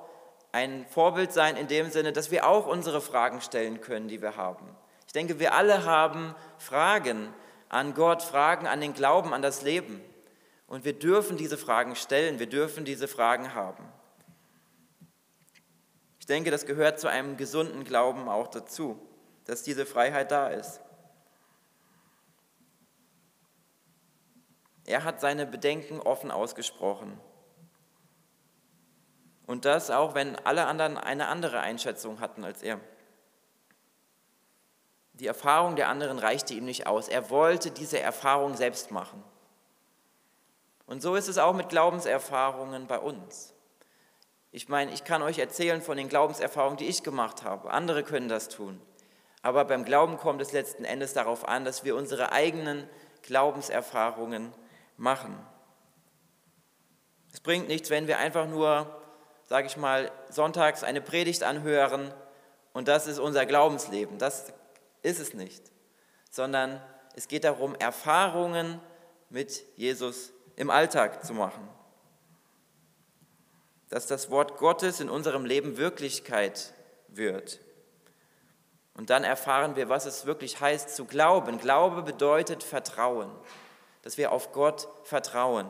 ein 0.53 0.86
Vorbild 0.89 1.34
sein 1.34 1.58
in 1.58 1.68
dem 1.68 1.91
Sinne, 1.91 2.13
dass 2.13 2.32
wir 2.32 2.48
auch 2.48 2.68
unsere 2.68 3.01
Fragen 3.01 3.41
stellen 3.41 3.82
können, 3.82 4.08
die 4.08 4.22
wir 4.22 4.38
haben. 4.38 4.74
Ich 5.06 5.12
denke, 5.12 5.41
wir 5.41 5.53
alle 5.53 5.84
haben 5.84 6.36
Fragen 6.58 7.34
an 7.68 7.94
Gott, 7.96 8.24
Fragen 8.24 8.65
an 8.65 8.79
den 8.79 8.94
Glauben, 8.94 9.34
an 9.34 9.41
das 9.41 9.62
Leben. 9.62 10.00
Und 10.68 10.86
wir 10.86 10.94
dürfen 10.94 11.36
diese 11.36 11.58
Fragen 11.58 11.98
stellen, 11.98 12.39
wir 12.39 12.48
dürfen 12.48 12.86
diese 12.86 13.10
Fragen 13.10 13.53
haben. 13.56 13.84
Ich 16.30 16.36
denke, 16.36 16.52
das 16.52 16.68
gehört 16.68 17.00
zu 17.00 17.08
einem 17.08 17.38
gesunden 17.38 17.84
Glauben 17.84 18.30
auch 18.30 18.50
dazu, 18.50 19.02
dass 19.46 19.64
diese 19.64 19.88
Freiheit 19.88 20.30
da 20.30 20.50
ist. 20.50 20.80
Er 24.86 25.06
hat 25.06 25.22
seine 25.22 25.48
Bedenken 25.48 26.00
offen 26.00 26.30
ausgesprochen. 26.30 27.20
Und 29.48 29.66
das 29.66 29.90
auch, 29.90 30.14
wenn 30.14 30.36
alle 30.46 30.68
anderen 30.68 31.00
eine 31.00 31.30
andere 31.30 31.62
Einschätzung 31.62 32.20
hatten 32.20 32.44
als 32.44 32.62
er. 32.62 32.80
Die 35.14 35.26
Erfahrung 35.26 35.78
der 35.78 35.90
anderen 35.90 36.20
reichte 36.20 36.54
ihm 36.54 36.66
nicht 36.66 36.86
aus. 36.86 37.08
Er 37.08 37.32
wollte 37.32 37.72
diese 37.72 38.00
Erfahrung 38.00 38.56
selbst 38.56 38.92
machen. 38.92 39.24
Und 40.86 41.02
so 41.02 41.16
ist 41.16 41.28
es 41.28 41.40
auch 41.40 41.56
mit 41.56 41.70
Glaubenserfahrungen 41.70 42.86
bei 42.86 43.00
uns. 43.00 43.56
Ich 44.51 44.68
meine, 44.68 44.91
ich 44.91 45.03
kann 45.03 45.22
euch 45.22 45.38
erzählen 45.38 45.82
von 45.82 45.98
den 45.98 46.10
Glaubenserfahrungen, 46.10 46.77
die 46.77 46.88
ich 46.88 47.03
gemacht 47.03 47.44
habe. 47.44 47.72
Andere 47.72 48.03
können 48.03 48.29
das 48.29 48.50
tun. 48.50 48.82
Aber 49.41 49.63
beim 49.65 49.86
Glauben 49.86 50.18
kommt 50.18 50.41
es 50.41 50.51
letzten 50.51 50.84
Endes 50.84 51.13
darauf 51.13 51.48
an, 51.48 51.65
dass 51.65 51.84
wir 51.84 51.96
unsere 51.96 52.32
eigenen 52.32 52.89
Glaubenserfahrungen 53.22 54.53
machen. 54.98 55.38
Es 57.32 57.39
bringt 57.39 57.68
nichts, 57.68 57.89
wenn 57.89 58.08
wir 58.08 58.18
einfach 58.18 58.48
nur, 58.48 59.01
sage 59.46 59.68
ich 59.68 59.77
mal, 59.77 60.12
sonntags 60.29 60.84
eine 60.84 61.01
Predigt 61.01 61.44
anhören 61.44 62.13
und 62.74 62.88
das 62.88 63.08
ist 63.08 63.20
unser 63.20 63.46
Glaubensleben. 63.46 64.18
Das 64.18 64.51
ist 65.03 65.20
es 65.20 65.34
nicht, 65.34 65.63
sondern 66.32 66.82
es 67.15 67.27
geht 67.27 67.44
darum, 67.44 67.75
Erfahrungen 67.75 68.82
mit 69.29 69.63
Jesus 69.77 70.34
im 70.56 70.70
Alltag 70.70 71.24
zu 71.24 71.34
machen. 71.34 71.68
Dass 73.89 74.08
das 74.08 74.29
Wort 74.29 74.58
Gottes 74.58 75.00
in 75.00 75.10
unserem 75.10 75.46
Leben 75.46 75.77
Wirklichkeit 75.77 76.74
wird. 77.08 77.60
Und 78.93 79.10
dann 79.10 79.24
erfahren 79.24 79.75
wir, 79.75 79.89
was 79.89 80.05
es 80.05 80.25
wirklich 80.25 80.60
heißt 80.62 80.96
zu 80.96 81.05
glauben. 81.05 81.58
Glaube 81.58 82.03
bedeutet 82.03 82.63
Vertrauen 82.63 83.31
dass 84.01 84.17
wir 84.17 84.31
auf 84.31 84.51
Gott 84.51 84.88
vertrauen. 85.03 85.69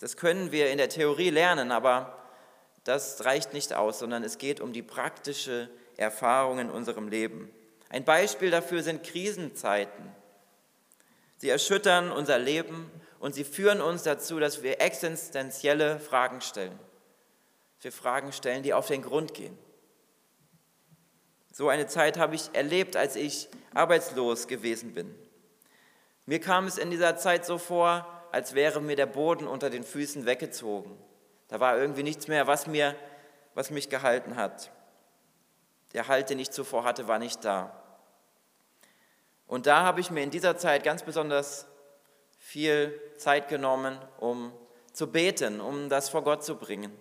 Das 0.00 0.16
können 0.16 0.52
wir 0.52 0.70
in 0.70 0.78
der 0.78 0.88
Theorie 0.88 1.30
lernen, 1.30 1.70
aber 1.70 2.18
das 2.84 3.24
reicht 3.24 3.52
nicht 3.52 3.72
aus, 3.72 3.98
sondern 3.98 4.24
es 4.24 4.38
geht 4.38 4.60
um 4.60 4.72
die 4.72 4.82
praktische 4.82 5.70
Erfahrung 5.96 6.58
in 6.58 6.70
unserem 6.70 7.08
Leben. 7.08 7.50
Ein 7.88 8.04
Beispiel 8.04 8.50
dafür 8.50 8.82
sind 8.82 9.04
Krisenzeiten. 9.04 10.12
Sie 11.38 11.48
erschüttern 11.48 12.10
unser 12.12 12.38
Leben 12.38 12.90
und 13.18 13.34
sie 13.34 13.44
führen 13.44 13.80
uns 13.80 14.02
dazu, 14.02 14.38
dass 14.38 14.62
wir 14.62 14.80
existenzielle 14.80 15.98
Fragen 15.98 16.40
stellen. 16.40 16.78
Wir 17.80 17.92
Fragen 17.92 18.32
stellen, 18.32 18.62
die 18.62 18.74
auf 18.74 18.88
den 18.88 19.02
Grund 19.02 19.34
gehen. 19.34 19.56
So 21.52 21.68
eine 21.68 21.86
Zeit 21.86 22.18
habe 22.18 22.34
ich 22.34 22.50
erlebt, 22.54 22.96
als 22.96 23.16
ich 23.16 23.48
arbeitslos 23.72 24.46
gewesen 24.46 24.92
bin. 24.92 25.14
Mir 26.26 26.40
kam 26.40 26.66
es 26.66 26.76
in 26.76 26.90
dieser 26.90 27.16
Zeit 27.16 27.46
so 27.46 27.56
vor, 27.58 28.06
als 28.32 28.54
wäre 28.54 28.80
mir 28.80 28.96
der 28.96 29.06
Boden 29.06 29.46
unter 29.46 29.70
den 29.70 29.84
Füßen 29.84 30.26
weggezogen. 30.26 30.98
Da 31.48 31.60
war 31.60 31.78
irgendwie 31.78 32.02
nichts 32.02 32.28
mehr, 32.28 32.46
was, 32.46 32.66
mir, 32.66 32.96
was 33.54 33.70
mich 33.70 33.88
gehalten 33.88 34.36
hat. 34.36 34.70
Der 35.92 36.08
Halt, 36.08 36.28
den 36.28 36.38
ich 36.38 36.50
zuvor 36.50 36.84
hatte, 36.84 37.08
war 37.08 37.18
nicht 37.18 37.44
da. 37.44 37.82
Und 39.46 39.66
da 39.66 39.84
habe 39.84 40.00
ich 40.00 40.10
mir 40.10 40.22
in 40.22 40.30
dieser 40.30 40.58
Zeit 40.58 40.82
ganz 40.82 41.04
besonders 41.04 41.66
viel 42.38 43.00
Zeit 43.16 43.48
genommen, 43.48 43.98
um 44.18 44.52
zu 44.92 45.10
beten, 45.10 45.60
um 45.60 45.88
das 45.88 46.08
vor 46.08 46.22
Gott 46.22 46.44
zu 46.44 46.56
bringen. 46.56 46.92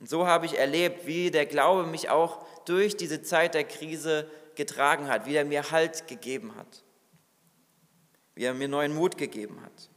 Und 0.00 0.08
so 0.08 0.26
habe 0.26 0.46
ich 0.46 0.58
erlebt, 0.58 1.06
wie 1.06 1.30
der 1.30 1.46
Glaube 1.46 1.84
mich 1.84 2.10
auch 2.10 2.46
durch 2.64 2.96
diese 2.96 3.22
Zeit 3.22 3.54
der 3.54 3.64
Krise 3.64 4.30
getragen 4.54 5.08
hat, 5.08 5.26
wie 5.26 5.34
er 5.34 5.44
mir 5.44 5.70
Halt 5.70 6.06
gegeben 6.06 6.54
hat 6.56 6.84
wie 8.36 8.44
er 8.44 8.54
mir 8.54 8.68
neuen 8.68 8.94
Mut 8.94 9.18
gegeben 9.18 9.60
hat. 9.62 9.90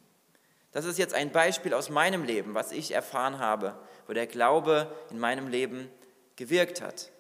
Das 0.72 0.86
ist 0.86 0.98
jetzt 0.98 1.14
ein 1.14 1.32
Beispiel 1.32 1.74
aus 1.74 1.90
meinem 1.90 2.24
Leben, 2.24 2.56
was 2.56 2.72
ich 2.72 2.92
erfahren 2.92 3.38
habe, 3.38 3.78
wo 4.08 4.14
der 4.14 4.28
Glaube 4.28 4.92
in 5.12 5.20
meinem 5.20 5.48
Leben 5.48 5.90
gewirkt 6.36 6.82
hat. 6.82 7.12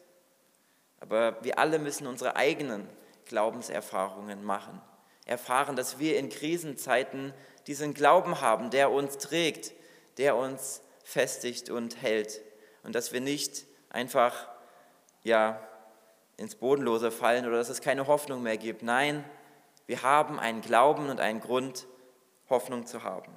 Aber 0.99 1.37
wir 1.43 1.59
alle 1.59 1.77
müssen 1.77 2.07
unsere 2.07 2.35
eigenen 2.35 2.87
Glaubenserfahrungen 3.25 4.43
machen. 4.43 4.81
Erfahren, 5.25 5.75
dass 5.75 5.99
wir 5.99 6.17
in 6.17 6.29
Krisenzeiten 6.29 7.33
diesen 7.69 7.93
Glauben 7.93 8.41
haben, 8.41 8.71
der 8.71 8.89
uns 8.89 9.19
trägt, 9.19 9.73
der 10.17 10.35
uns 10.35 10.81
festigt 11.03 11.69
und 11.69 12.01
hält. 12.01 12.41
Und 12.81 12.95
dass 12.95 13.13
wir 13.13 13.21
nicht 13.21 13.67
einfach 13.91 14.33
ja, 15.21 15.61
ins 16.35 16.55
Bodenlose 16.55 17.11
fallen 17.11 17.45
oder 17.45 17.57
dass 17.57 17.69
es 17.69 17.81
keine 17.81 18.07
Hoffnung 18.07 18.41
mehr 18.41 18.57
gibt. 18.57 18.81
Nein, 18.81 19.23
wir 19.85 20.01
haben 20.01 20.39
einen 20.39 20.61
Glauben 20.61 21.09
und 21.09 21.19
einen 21.19 21.41
Grund, 21.41 21.85
Hoffnung 22.49 22.87
zu 22.87 23.03
haben. 23.03 23.31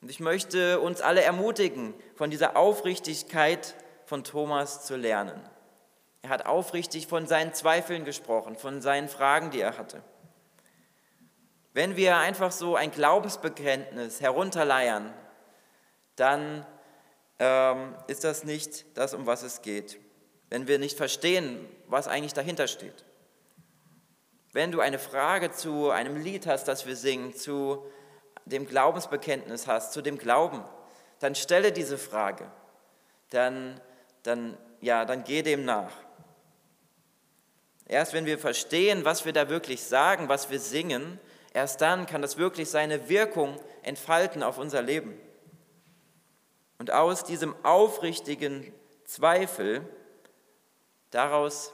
Und 0.00 0.10
ich 0.10 0.18
möchte 0.18 0.80
uns 0.80 1.00
alle 1.00 1.22
ermutigen, 1.22 1.94
von 2.16 2.30
dieser 2.30 2.56
Aufrichtigkeit 2.56 3.76
von 4.06 4.24
Thomas 4.24 4.84
zu 4.84 4.96
lernen. 4.96 5.40
Er 6.22 6.30
hat 6.30 6.46
aufrichtig 6.46 7.06
von 7.06 7.28
seinen 7.28 7.54
Zweifeln 7.54 8.04
gesprochen, 8.04 8.56
von 8.56 8.82
seinen 8.82 9.08
Fragen, 9.08 9.52
die 9.52 9.60
er 9.60 9.78
hatte. 9.78 10.02
Wenn 11.74 11.96
wir 11.96 12.16
einfach 12.16 12.52
so 12.52 12.76
ein 12.76 12.92
Glaubensbekenntnis 12.92 14.20
herunterleiern, 14.20 15.12
dann 16.14 16.64
ähm, 17.40 17.96
ist 18.06 18.22
das 18.22 18.44
nicht 18.44 18.96
das, 18.96 19.12
um 19.12 19.26
was 19.26 19.42
es 19.42 19.60
geht. 19.60 19.98
Wenn 20.50 20.68
wir 20.68 20.78
nicht 20.78 20.96
verstehen, 20.96 21.68
was 21.88 22.06
eigentlich 22.06 22.32
dahinter 22.32 22.68
steht. 22.68 23.04
Wenn 24.52 24.70
du 24.70 24.78
eine 24.78 25.00
Frage 25.00 25.50
zu 25.50 25.90
einem 25.90 26.16
Lied 26.16 26.46
hast, 26.46 26.68
das 26.68 26.86
wir 26.86 26.94
singen, 26.94 27.34
zu 27.34 27.84
dem 28.44 28.68
Glaubensbekenntnis 28.68 29.66
hast, 29.66 29.92
zu 29.92 30.00
dem 30.00 30.16
Glauben, 30.16 30.62
dann 31.18 31.34
stelle 31.34 31.72
diese 31.72 31.98
Frage. 31.98 32.48
Dann, 33.30 33.80
dann, 34.22 34.56
ja, 34.80 35.04
dann 35.04 35.24
geh 35.24 35.42
dem 35.42 35.64
nach. 35.64 35.90
Erst 37.88 38.12
wenn 38.12 38.26
wir 38.26 38.38
verstehen, 38.38 39.04
was 39.04 39.24
wir 39.24 39.32
da 39.32 39.48
wirklich 39.48 39.82
sagen, 39.82 40.28
was 40.28 40.50
wir 40.50 40.60
singen, 40.60 41.18
erst 41.54 41.80
dann 41.80 42.04
kann 42.04 42.20
das 42.20 42.36
wirklich 42.36 42.68
seine 42.68 43.08
Wirkung 43.08 43.56
entfalten 43.82 44.42
auf 44.42 44.58
unser 44.58 44.82
Leben. 44.82 45.18
Und 46.78 46.90
aus 46.90 47.24
diesem 47.24 47.54
aufrichtigen 47.64 48.70
Zweifel, 49.04 49.88
daraus 51.10 51.72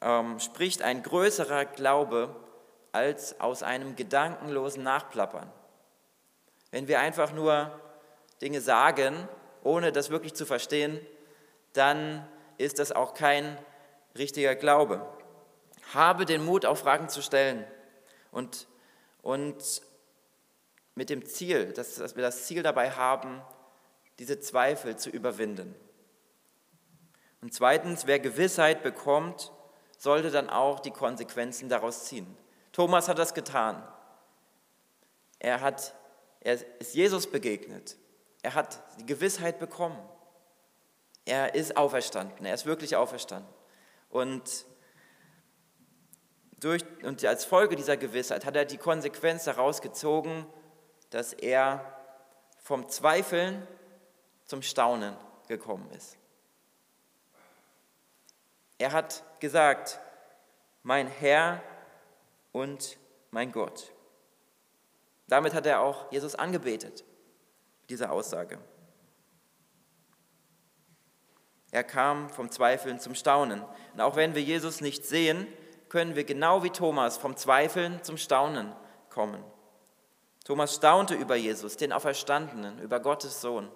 ähm, 0.00 0.40
spricht 0.40 0.80
ein 0.80 1.02
größerer 1.02 1.66
Glaube 1.66 2.34
als 2.92 3.40
aus 3.40 3.62
einem 3.62 3.96
gedankenlosen 3.96 4.82
Nachplappern. 4.82 5.50
Wenn 6.70 6.88
wir 6.88 7.00
einfach 7.00 7.32
nur 7.32 7.78
Dinge 8.40 8.60
sagen, 8.60 9.28
ohne 9.62 9.92
das 9.92 10.10
wirklich 10.10 10.34
zu 10.34 10.46
verstehen, 10.46 11.00
dann 11.72 12.26
ist 12.58 12.78
das 12.78 12.92
auch 12.92 13.14
kein 13.14 13.58
richtiger 14.16 14.54
Glaube. 14.54 15.06
Habe 15.94 16.24
den 16.24 16.44
Mut, 16.44 16.64
auch 16.66 16.76
Fragen 16.76 17.08
zu 17.08 17.22
stellen 17.22 17.64
und, 18.30 18.66
und 19.22 19.82
mit 20.94 21.08
dem 21.08 21.24
Ziel, 21.24 21.72
dass, 21.72 21.94
dass 21.94 22.16
wir 22.16 22.22
das 22.22 22.46
Ziel 22.46 22.62
dabei 22.62 22.90
haben, 22.90 23.40
diese 24.18 24.38
Zweifel 24.40 24.96
zu 24.96 25.08
überwinden. 25.10 25.74
Und 27.40 27.54
zweitens, 27.54 28.06
wer 28.06 28.18
Gewissheit 28.18 28.82
bekommt, 28.82 29.52
sollte 29.98 30.30
dann 30.30 30.50
auch 30.50 30.80
die 30.80 30.90
Konsequenzen 30.90 31.68
daraus 31.68 32.04
ziehen. 32.04 32.36
Thomas 32.72 33.08
hat 33.08 33.18
das 33.18 33.34
getan. 33.34 33.82
Er, 35.38 35.60
hat, 35.60 35.94
er 36.40 36.54
ist 36.78 36.94
Jesus 36.94 37.30
begegnet. 37.30 37.96
Er 38.42 38.54
hat 38.54 38.80
die 38.98 39.06
Gewissheit 39.06 39.58
bekommen. 39.58 39.98
Er 41.24 41.54
ist 41.54 41.76
auferstanden. 41.76 42.44
Er 42.44 42.54
ist 42.54 42.66
wirklich 42.66 42.96
auferstanden. 42.96 43.52
Und, 44.08 44.66
durch, 46.64 46.84
und 47.02 47.24
als 47.24 47.44
Folge 47.44 47.76
dieser 47.76 47.96
Gewissheit 47.96 48.44
hat 48.44 48.56
er 48.56 48.64
die 48.64 48.78
Konsequenz 48.78 49.44
daraus 49.44 49.80
gezogen, 49.82 50.46
dass 51.10 51.32
er 51.32 51.84
vom 52.58 52.88
Zweifeln 52.88 53.66
zum 54.44 54.62
Staunen 54.62 55.16
gekommen 55.48 55.90
ist. 55.90 56.16
Er 58.78 58.92
hat 58.92 59.22
gesagt, 59.40 59.98
mein 60.82 61.06
Herr 61.06 61.62
und 62.52 62.98
mein 63.30 63.52
Gott. 63.52 63.92
Damit 65.28 65.54
hat 65.54 65.66
er 65.66 65.80
auch 65.80 66.10
Jesus 66.12 66.34
angebetet, 66.34 67.04
diese 67.88 68.10
Aussage. 68.10 68.58
Er 71.70 71.84
kam 71.84 72.28
vom 72.28 72.50
Zweifeln 72.50 73.00
zum 73.00 73.14
Staunen. 73.14 73.64
Und 73.94 74.00
auch 74.00 74.16
wenn 74.16 74.34
wir 74.34 74.42
Jesus 74.42 74.80
nicht 74.80 75.06
sehen, 75.06 75.46
können 75.92 76.16
wir 76.16 76.24
genau 76.24 76.62
wie 76.62 76.70
Thomas 76.70 77.18
vom 77.18 77.36
Zweifeln 77.36 78.02
zum 78.02 78.16
Staunen 78.16 78.72
kommen. 79.10 79.44
Thomas 80.42 80.76
staunte 80.76 81.14
über 81.14 81.36
Jesus, 81.36 81.76
den 81.76 81.92
Auferstandenen, 81.92 82.78
über 82.78 82.98
Gottes 82.98 83.42
Sohn, 83.42 83.70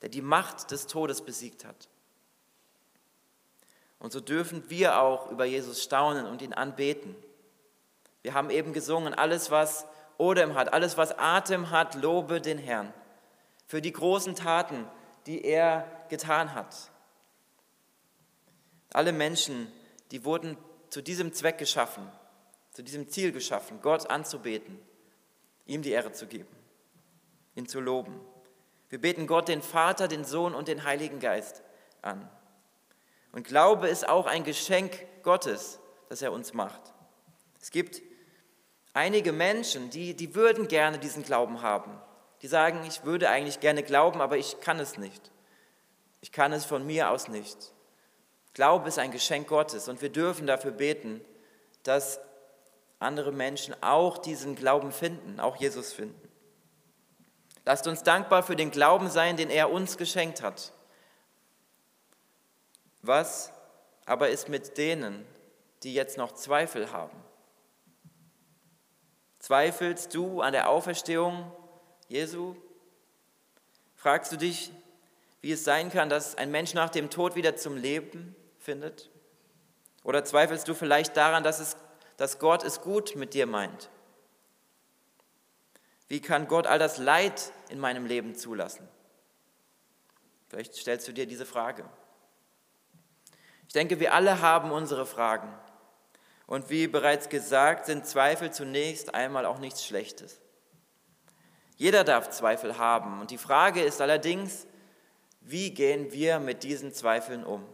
der 0.00 0.10
die 0.10 0.22
Macht 0.22 0.70
des 0.70 0.86
Todes 0.86 1.22
besiegt 1.22 1.64
hat. 1.64 1.88
Und 3.98 4.12
so 4.12 4.20
dürfen 4.20 4.70
wir 4.70 5.00
auch 5.00 5.28
über 5.32 5.44
Jesus 5.44 5.82
staunen 5.82 6.24
und 6.24 6.40
ihn 6.40 6.52
anbeten. 6.52 7.16
Wir 8.22 8.34
haben 8.34 8.50
eben 8.50 8.72
gesungen, 8.72 9.12
alles 9.12 9.50
was 9.50 9.86
Odem 10.18 10.54
hat, 10.54 10.72
alles 10.72 10.96
was 10.96 11.18
Atem 11.18 11.70
hat, 11.70 11.96
lobe 11.96 12.40
den 12.40 12.58
Herrn 12.58 12.94
für 13.66 13.82
die 13.82 13.92
großen 13.92 14.36
Taten, 14.36 14.86
die 15.26 15.44
er 15.44 15.84
getan 16.08 16.54
hat. 16.54 16.92
Alle 18.92 19.12
Menschen, 19.12 19.66
die 20.12 20.24
wurden 20.24 20.56
zu 20.92 21.00
diesem 21.00 21.32
Zweck 21.32 21.56
geschaffen, 21.56 22.06
zu 22.72 22.82
diesem 22.82 23.08
Ziel 23.08 23.32
geschaffen, 23.32 23.80
Gott 23.80 24.10
anzubeten 24.10 24.78
ihm 25.64 25.80
die 25.80 25.90
Ehre 25.90 26.12
zu 26.12 26.26
geben, 26.26 26.54
ihn 27.54 27.66
zu 27.66 27.80
loben. 27.80 28.20
Wir 28.90 29.00
beten 29.00 29.26
Gott, 29.26 29.48
den 29.48 29.62
Vater, 29.62 30.06
den 30.06 30.26
Sohn 30.26 30.54
und 30.54 30.68
den 30.68 30.84
Heiligen 30.84 31.18
Geist 31.18 31.62
an. 32.02 32.28
Und 33.32 33.46
Glaube 33.46 33.88
ist 33.88 34.06
auch 34.06 34.26
ein 34.26 34.44
Geschenk 34.44 35.06
Gottes, 35.22 35.78
das 36.10 36.20
er 36.20 36.30
uns 36.30 36.52
macht. 36.52 36.92
Es 37.58 37.70
gibt 37.70 38.02
einige 38.92 39.32
Menschen, 39.32 39.88
die, 39.88 40.14
die 40.14 40.34
würden 40.34 40.68
gerne 40.68 40.98
diesen 40.98 41.22
Glauben 41.22 41.62
haben. 41.62 41.98
Die 42.42 42.48
sagen, 42.48 42.84
ich 42.86 43.02
würde 43.04 43.30
eigentlich 43.30 43.60
gerne 43.60 43.82
glauben, 43.82 44.20
aber 44.20 44.36
ich 44.36 44.60
kann 44.60 44.78
es 44.78 44.98
nicht. 44.98 45.30
Ich 46.20 46.32
kann 46.32 46.52
es 46.52 46.66
von 46.66 46.84
mir 46.84 47.08
aus 47.08 47.28
nicht. 47.28 47.72
Glaube 48.54 48.88
ist 48.88 48.98
ein 48.98 49.10
Geschenk 49.10 49.48
Gottes 49.48 49.88
und 49.88 50.02
wir 50.02 50.10
dürfen 50.10 50.46
dafür 50.46 50.72
beten, 50.72 51.20
dass 51.82 52.20
andere 52.98 53.32
Menschen 53.32 53.74
auch 53.82 54.18
diesen 54.18 54.54
Glauben 54.54 54.92
finden, 54.92 55.40
auch 55.40 55.56
Jesus 55.56 55.92
finden. 55.92 56.28
Lasst 57.64 57.86
uns 57.86 58.02
dankbar 58.02 58.42
für 58.42 58.56
den 58.56 58.70
Glauben 58.70 59.08
sein, 59.08 59.36
den 59.36 59.50
er 59.50 59.70
uns 59.70 59.96
geschenkt 59.96 60.42
hat. 60.42 60.72
Was 63.02 63.52
aber 64.04 64.30
ist 64.30 64.48
mit 64.48 64.76
denen, 64.78 65.24
die 65.82 65.94
jetzt 65.94 66.18
noch 66.18 66.32
Zweifel 66.32 66.92
haben? 66.92 67.16
Zweifelst 69.38 70.14
du 70.14 70.40
an 70.40 70.52
der 70.52 70.68
Auferstehung 70.68 71.50
Jesu? 72.08 72.54
Fragst 73.96 74.30
du 74.32 74.36
dich, 74.36 74.72
wie 75.40 75.52
es 75.52 75.64
sein 75.64 75.90
kann, 75.90 76.08
dass 76.08 76.36
ein 76.36 76.50
Mensch 76.50 76.74
nach 76.74 76.90
dem 76.90 77.10
Tod 77.10 77.34
wieder 77.34 77.56
zum 77.56 77.76
Leben 77.76 78.36
findet? 78.62 79.10
Oder 80.04 80.24
zweifelst 80.24 80.66
du 80.66 80.74
vielleicht 80.74 81.16
daran, 81.16 81.44
dass 81.44 81.60
es 81.60 81.76
dass 82.16 82.38
Gott 82.38 82.62
es 82.62 82.80
gut 82.80 83.16
mit 83.16 83.34
dir 83.34 83.46
meint? 83.46 83.90
Wie 86.08 86.20
kann 86.20 86.46
Gott 86.46 86.66
all 86.66 86.78
das 86.78 86.98
Leid 86.98 87.52
in 87.68 87.80
meinem 87.80 88.06
Leben 88.06 88.34
zulassen? 88.34 88.86
Vielleicht 90.48 90.74
stellst 90.74 91.08
du 91.08 91.12
dir 91.12 91.26
diese 91.26 91.46
Frage. 91.46 91.84
Ich 93.66 93.72
denke, 93.72 93.98
wir 93.98 94.12
alle 94.12 94.40
haben 94.40 94.70
unsere 94.70 95.06
Fragen. 95.06 95.52
Und 96.46 96.68
wie 96.68 96.86
bereits 96.86 97.30
gesagt, 97.30 97.86
sind 97.86 98.06
Zweifel 98.06 98.52
zunächst 98.52 99.14
einmal 99.14 99.46
auch 99.46 99.58
nichts 99.58 99.84
Schlechtes. 99.84 100.40
Jeder 101.76 102.04
darf 102.04 102.28
Zweifel 102.30 102.76
haben. 102.76 103.20
Und 103.20 103.30
die 103.30 103.38
Frage 103.38 103.82
ist 103.82 104.00
allerdings, 104.02 104.66
wie 105.40 105.72
gehen 105.72 106.12
wir 106.12 106.38
mit 106.38 106.62
diesen 106.62 106.92
Zweifeln 106.92 107.42
um? 107.44 107.66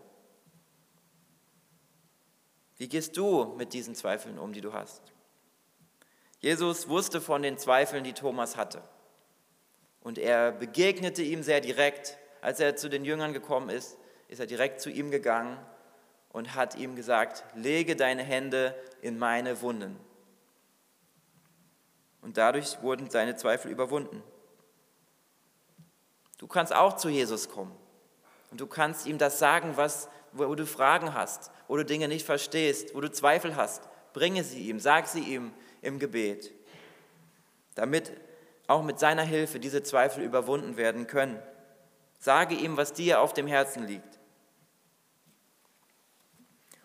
Wie 2.79 2.88
gehst 2.88 3.17
du 3.17 3.55
mit 3.57 3.73
diesen 3.73 3.95
Zweifeln 3.95 4.38
um, 4.38 4.53
die 4.53 4.61
du 4.61 4.73
hast? 4.73 5.03
Jesus 6.41 6.88
wusste 6.88 7.21
von 7.21 7.43
den 7.43 7.59
Zweifeln, 7.59 8.05
die 8.05 8.12
Thomas 8.12 8.57
hatte. 8.57 8.83
Und 10.01 10.19
er 10.19 10.53
begegnete 10.53 11.23
ihm 11.23 11.43
sehr 11.43 11.61
direkt. 11.61 12.17
Als 12.41 12.61
er 12.61 12.77
zu 12.77 12.88
den 12.88 13.05
Jüngern 13.05 13.33
gekommen 13.33 13.69
ist, 13.69 13.99
ist 14.29 14.38
er 14.38 14.47
direkt 14.47 14.81
zu 14.81 14.91
ihm 14.91 15.11
gegangen 15.11 15.59
und 16.31 16.55
hat 16.55 16.77
ihm 16.77 16.95
gesagt, 16.95 17.45
lege 17.57 17.97
deine 17.97 18.23
Hände 18.23 18.75
in 19.03 19.19
meine 19.19 19.61
Wunden. 19.61 19.99
Und 22.23 22.37
dadurch 22.37 22.81
wurden 22.83 23.11
seine 23.11 23.35
Zweifel 23.35 23.71
überwunden. 23.73 24.23
Du 26.38 26.47
kannst 26.47 26.73
auch 26.73 26.97
zu 26.97 27.09
Jesus 27.09 27.49
kommen 27.49 27.75
und 28.53 28.61
du 28.61 28.67
kannst 28.67 29.07
ihm 29.07 29.19
das 29.19 29.41
sagen, 29.41 29.77
was 29.77 30.09
wo 30.33 30.55
du 30.55 30.67
Fragen 30.67 31.14
hast, 31.14 31.51
wo 31.67 31.77
du 31.77 31.85
Dinge 31.85 32.09
nicht 32.09 32.27
verstehst, 32.27 32.95
wo 32.95 33.01
du 33.01 33.11
Zweifel 33.11 33.57
hast, 33.57 33.88
bringe 34.12 34.45
sie 34.45 34.69
ihm, 34.69 34.81
sag 34.81 35.07
sie 35.07 35.21
ihm 35.21 35.53
im 35.83 35.99
Gebet, 35.99 36.53
damit 37.75 38.12
auch 38.67 38.83
mit 38.83 38.99
seiner 38.99 39.23
Hilfe 39.23 39.61
diese 39.61 39.83
Zweifel 39.83 40.23
überwunden 40.23 40.77
werden 40.77 41.07
können. 41.07 41.41
Sage 42.19 42.55
ihm, 42.55 42.77
was 42.77 42.93
dir 42.93 43.21
auf 43.21 43.33
dem 43.33 43.47
Herzen 43.47 43.87
liegt. 43.87 44.19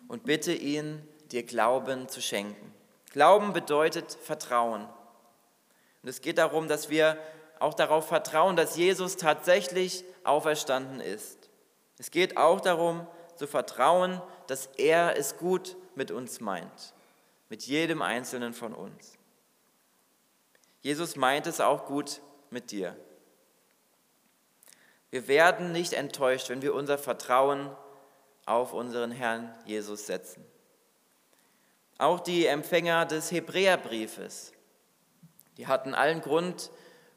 Und 0.07 0.23
bitte 0.25 0.53
ihn, 0.53 1.07
dir 1.31 1.43
Glauben 1.43 2.07
zu 2.07 2.21
schenken. 2.21 2.73
Glauben 3.11 3.53
bedeutet 3.53 4.11
Vertrauen. 4.21 4.87
Und 6.01 6.09
es 6.09 6.21
geht 6.21 6.37
darum, 6.37 6.67
dass 6.67 6.89
wir 6.89 7.17
auch 7.59 7.73
darauf 7.73 8.07
vertrauen, 8.07 8.55
dass 8.55 8.75
Jesus 8.75 9.17
tatsächlich 9.17 10.03
auferstanden 10.23 10.99
ist. 10.99 11.49
Es 11.97 12.11
geht 12.11 12.37
auch 12.37 12.59
darum, 12.59 13.07
zu 13.43 13.47
vertrauen, 13.47 14.21
dass 14.47 14.67
er 14.77 15.17
es 15.17 15.35
gut 15.35 15.75
mit 15.95 16.11
uns 16.11 16.39
meint, 16.39 16.93
mit 17.49 17.63
jedem 17.63 18.01
Einzelnen 18.01 18.53
von 18.53 18.73
uns. 18.73 19.17
Jesus 20.79 21.17
meint 21.17 21.45
es 21.45 21.59
auch 21.59 21.85
gut 21.85 22.21
mit 22.51 22.71
dir. 22.71 22.95
Wir 25.09 25.27
werden 25.27 25.73
nicht 25.73 25.91
enttäuscht, 25.91 26.49
wenn 26.49 26.61
wir 26.61 26.73
unser 26.73 26.97
Vertrauen 26.97 27.69
auf 28.45 28.71
unseren 28.71 29.11
Herrn 29.11 29.53
Jesus 29.65 30.07
setzen. 30.07 30.45
Auch 31.97 32.21
die 32.21 32.45
Empfänger 32.45 33.05
des 33.05 33.29
Hebräerbriefes, 33.29 34.53
die 35.57 35.67
hatten 35.67 35.93
allen 35.93 36.21
Grund, 36.21 36.71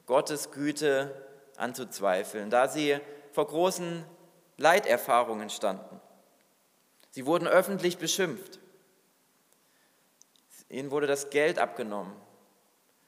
Gottes 0.06 0.50
Güte 0.50 1.24
anzuzweifeln, 1.56 2.50
da 2.50 2.66
sie 2.66 2.98
vor 3.30 3.46
großen 3.46 4.04
Leiterfahrungen 4.56 5.50
standen. 5.50 6.00
Sie 7.16 7.24
wurden 7.24 7.48
öffentlich 7.48 7.96
beschimpft. 7.96 8.58
Ihnen 10.68 10.90
wurde 10.90 11.06
das 11.06 11.30
Geld 11.30 11.58
abgenommen 11.58 12.12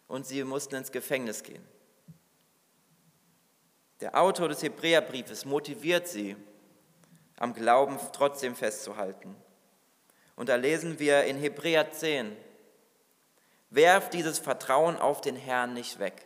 und 0.06 0.24
sie 0.24 0.44
mussten 0.44 0.76
ins 0.76 0.92
Gefängnis 0.92 1.42
gehen. 1.42 1.62
Der 4.00 4.18
Autor 4.18 4.48
des 4.48 4.62
Hebräerbriefes 4.62 5.44
motiviert 5.44 6.08
sie, 6.08 6.36
am 7.38 7.52
Glauben 7.52 7.98
trotzdem 8.14 8.56
festzuhalten. 8.56 9.36
Und 10.36 10.48
da 10.48 10.56
lesen 10.56 10.98
wir 10.98 11.24
in 11.24 11.36
Hebräer 11.36 11.92
10, 11.92 12.34
werft 13.68 14.14
dieses 14.14 14.38
Vertrauen 14.38 14.96
auf 14.96 15.20
den 15.20 15.36
Herrn 15.36 15.74
nicht 15.74 15.98
weg, 15.98 16.24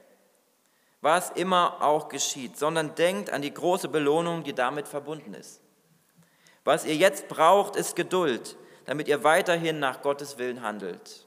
was 1.01 1.31
immer 1.31 1.83
auch 1.83 2.09
geschieht, 2.09 2.57
sondern 2.57 2.95
denkt 2.95 3.31
an 3.31 3.43
die 3.43 3.53
große 3.53 3.89
Belohnung, 3.89 4.45
die 4.45 4.55
damit 4.55 4.87
verbunden 4.87 5.35
ist. 5.35 5.62
Was 6.65 6.85
ihr 6.85 6.95
jetzt 6.95 7.29
braucht, 7.29 7.77
ist 7.77 7.97
Geduld, 7.97 8.57
damit 8.85 9.09
ihr 9.09 9.25
weiterhin 9.25 9.79
nach 9.79 10.03
Gottes 10.03 10.39
Willen 10.39 10.63
handelt. 10.63 11.27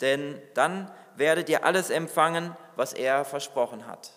Denn 0.00 0.40
dann 0.54 0.90
werdet 1.16 1.48
ihr 1.48 1.64
alles 1.64 1.90
empfangen, 1.90 2.54
was 2.74 2.92
er 2.92 3.24
versprochen 3.24 3.86
hat. 3.86 4.12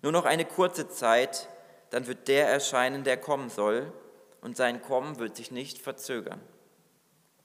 Nur 0.00 0.12
noch 0.12 0.24
eine 0.24 0.44
kurze 0.44 0.88
Zeit, 0.88 1.48
dann 1.90 2.06
wird 2.06 2.28
der 2.28 2.48
erscheinen, 2.48 3.04
der 3.04 3.16
kommen 3.16 3.50
soll, 3.50 3.92
und 4.40 4.56
sein 4.56 4.80
Kommen 4.80 5.18
wird 5.18 5.36
sich 5.36 5.50
nicht 5.50 5.78
verzögern. 5.78 6.40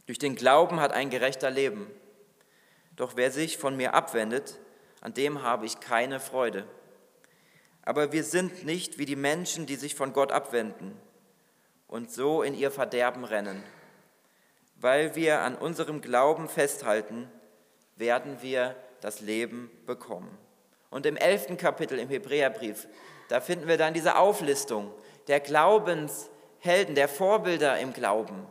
Durch 0.06 0.20
den 0.20 0.36
Glauben 0.36 0.80
hat 0.80 0.92
ein 0.92 1.10
Gerechter 1.10 1.50
Leben. 1.50 1.90
Doch 2.96 3.16
wer 3.16 3.32
sich 3.32 3.58
von 3.58 3.76
mir 3.76 3.96
abwendet, 3.96 4.60
an 5.02 5.16
dem 5.16 5.42
habe 5.42 5.66
ich 5.66 5.80
keine 5.80 6.20
Freude. 6.20 6.68
Aber 7.82 8.12
wir 8.12 8.24
sind 8.24 8.64
nicht 8.66 9.00
wie 9.00 9.06
die 9.06 9.16
Menschen, 9.16 9.66
die 9.66 9.76
sich 9.76 9.96
von 9.96 10.14
Gott 10.14 10.32
abwenden 10.32 10.96
und 11.94 12.12
so 12.12 12.42
in 12.42 12.56
ihr 12.56 12.72
Verderben 12.72 13.24
rennen. 13.24 13.64
Weil 14.78 15.16
wir 15.16 15.42
an 15.42 15.54
unserem 15.54 16.02
Glauben 16.02 16.50
festhalten, 16.50 17.30
werden 17.96 18.42
wir 18.42 18.76
das 19.00 19.22
Leben 19.22 19.70
bekommen. 19.86 20.36
Und 20.90 21.06
im 21.06 21.18
elften 21.18 21.56
Kapitel 21.56 22.00
im 22.00 22.10
Hebräerbrief, 22.10 22.88
da 23.30 23.42
finden 23.42 23.68
wir 23.68 23.78
dann 23.78 23.94
diese 23.94 24.18
Auflistung 24.18 24.92
der 25.28 25.40
Glaubenshelden, 25.40 26.96
der 26.96 27.08
Vorbilder 27.08 27.78
im 27.78 27.94
Glauben. 27.94 28.48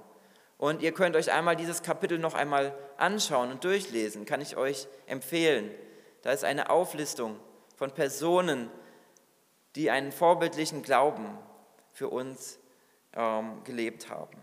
Und 0.56 0.80
ihr 0.80 0.92
könnt 0.92 1.16
euch 1.16 1.32
einmal 1.32 1.56
dieses 1.56 1.82
Kapitel 1.82 2.20
noch 2.20 2.34
einmal 2.34 2.72
anschauen 2.96 3.50
und 3.50 3.64
durchlesen, 3.64 4.24
kann 4.24 4.40
ich 4.40 4.56
euch 4.56 4.86
empfehlen. 5.06 5.68
Da 6.22 6.30
ist 6.30 6.44
eine 6.44 6.70
Auflistung 6.70 7.40
von 7.74 7.90
Personen, 7.90 8.70
die 9.74 9.90
einen 9.90 10.12
vorbildlichen 10.12 10.82
Glauben 10.82 11.36
für 11.90 12.08
uns 12.08 12.60
ähm, 13.14 13.62
gelebt 13.64 14.08
haben. 14.08 14.38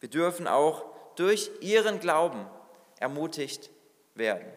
Wir 0.00 0.08
dürfen 0.08 0.46
auch 0.46 0.84
durch 1.16 1.50
ihren 1.60 2.00
Glauben 2.00 2.46
ermutigt 2.98 3.70
werden. 4.14 4.52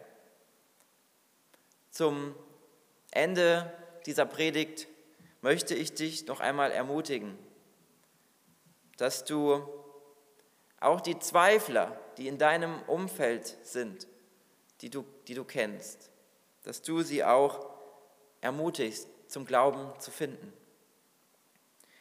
Zum 1.90 2.34
Ende 3.10 3.72
dieser 4.06 4.26
Predigt 4.26 4.88
möchte 5.40 5.74
ich 5.74 5.94
dich 5.94 6.26
noch 6.26 6.40
einmal 6.40 6.70
ermutigen, 6.70 7.38
dass 8.96 9.24
du 9.24 9.62
auch 10.80 11.00
die 11.00 11.18
Zweifler, 11.18 11.98
die 12.16 12.28
in 12.28 12.38
deinem 12.38 12.82
Umfeld 12.82 13.58
sind, 13.62 14.06
die 14.80 14.90
du, 14.90 15.04
die 15.26 15.34
du 15.34 15.44
kennst, 15.44 16.10
dass 16.62 16.82
du 16.82 17.02
sie 17.02 17.24
auch 17.24 17.68
ermutigst, 18.40 19.08
zum 19.28 19.44
Glauben 19.44 19.98
zu 20.00 20.10
finden. 20.10 20.52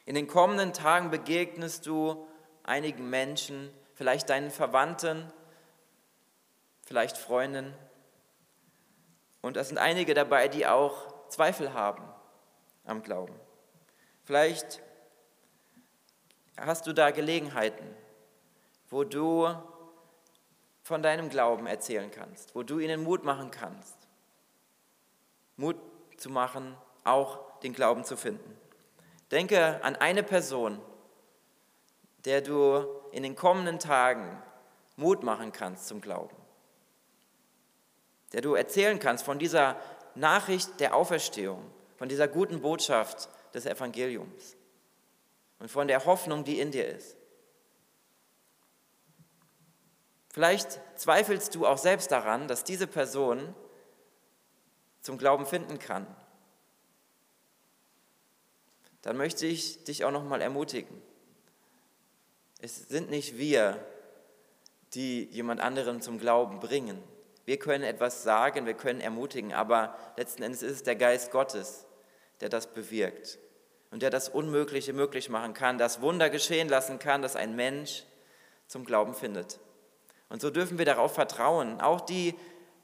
In 0.08 0.16
den 0.16 0.28
kommenden 0.28 0.72
Tagen 0.72 1.12
begegnest 1.12 1.86
du 1.86 2.26
einigen 2.64 3.10
Menschen, 3.10 3.70
vielleicht 3.94 4.30
deinen 4.30 4.52
Verwandten, 4.52 5.30
vielleicht 6.86 7.18
Freundinnen. 7.18 7.74
Und 9.42 9.58
da 9.58 9.66
sind 9.66 9.78
einige 9.78 10.14
dabei, 10.14 10.48
die 10.48 10.66
auch 10.66 11.28
Zweifel 11.28 11.74
haben 11.74 12.06
am 12.86 13.04
Glauben. 13.04 13.36
Vielleicht 14.24 14.82
hast 16.56 16.88
du 16.88 16.94
da 16.94 17.12
Gelegenheiten, 17.12 17.94
wo 18.90 19.04
du 19.04 19.54
von 20.84 21.04
deinem 21.04 21.28
Glauben 21.28 21.68
erzählen 21.68 22.10
kannst, 22.12 22.56
wo 22.56 22.64
du 22.64 22.80
ihnen 22.80 23.04
Mut 23.04 23.26
machen 23.26 23.52
kannst. 23.52 23.98
Mut 25.58 25.76
zu 26.16 26.30
machen, 26.30 26.78
auch 27.04 27.60
den 27.60 27.74
Glauben 27.74 28.06
zu 28.06 28.16
finden. 28.16 28.58
Denke 29.32 29.84
an 29.84 29.96
eine 29.96 30.24
Person, 30.24 30.82
der 32.26 32.42
du 32.42 32.86
in 33.12 33.24
den 33.24 33.36
kommenden 33.36 33.80
Tagen 33.80 34.42
Mut 34.96 35.24
machen 35.24 35.52
kannst 35.52 35.88
zum 35.88 36.02
Glauben 36.02 36.36
der 38.34 38.42
du 38.42 38.56
erzählen 38.56 39.00
kannst 39.00 39.24
von 39.24 39.40
dieser 39.40 39.80
Nachricht 40.16 40.80
der 40.80 40.96
Auferstehung, 40.96 41.64
von 41.96 42.10
dieser 42.10 42.28
guten 42.28 42.62
Botschaft 42.62 43.30
des 43.54 43.66
Evangeliums 43.66 44.56
und 45.60 45.72
von 45.72 45.88
der 45.88 46.06
Hoffnung, 46.06 46.44
die 46.44 46.60
in 46.60 46.72
dir 46.72 46.88
ist. 46.88 47.16
Vielleicht 50.30 50.80
zweifelst 50.96 51.56
du 51.56 51.66
auch 51.66 51.78
selbst 51.78 52.12
daran, 52.12 52.48
dass 52.48 52.64
diese 52.64 52.86
Person 52.86 53.56
zum 55.02 55.18
Glauben 55.18 55.46
finden 55.46 55.80
kann. 55.80 56.06
Dann 59.08 59.16
möchte 59.16 59.46
ich 59.46 59.86
dich 59.86 60.04
auch 60.04 60.12
noch 60.12 60.26
mal 60.26 60.42
ermutigen. 60.42 61.02
Es 62.60 62.90
sind 62.90 63.10
nicht 63.10 63.38
wir, 63.38 63.80
die 64.96 65.24
jemand 65.32 65.62
anderen 65.62 66.02
zum 66.02 66.20
Glauben 66.20 66.60
bringen, 66.60 67.02
wir 67.46 67.58
können 67.58 67.86
etwas 67.86 68.24
sagen, 68.24 68.66
wir 68.66 68.74
können 68.74 69.00
ermutigen, 69.00 69.54
aber 69.54 69.96
letzten 70.18 70.44
Endes 70.44 70.62
ist 70.62 70.74
es 70.74 70.84
der 70.84 70.98
Geist 70.98 71.32
Gottes, 71.32 71.86
der 72.42 72.50
das 72.50 72.68
bewirkt 72.68 73.40
und 73.92 74.02
der 74.02 74.10
das 74.10 74.28
Unmögliche 74.28 74.92
möglich 74.92 75.30
machen 75.30 75.54
kann, 75.54 75.78
das 75.78 76.02
Wunder 76.02 76.30
geschehen 76.30 76.68
lassen 76.68 77.00
kann, 77.00 77.22
dass 77.22 77.38
ein 77.38 77.56
Mensch 77.56 78.04
zum 78.68 78.84
Glauben 78.84 79.14
findet. 79.14 79.62
Und 80.28 80.42
so 80.42 80.50
dürfen 80.50 80.80
wir 80.80 80.86
darauf 80.86 81.14
vertrauen, 81.14 81.80
auch 81.80 82.02
die 82.02 82.36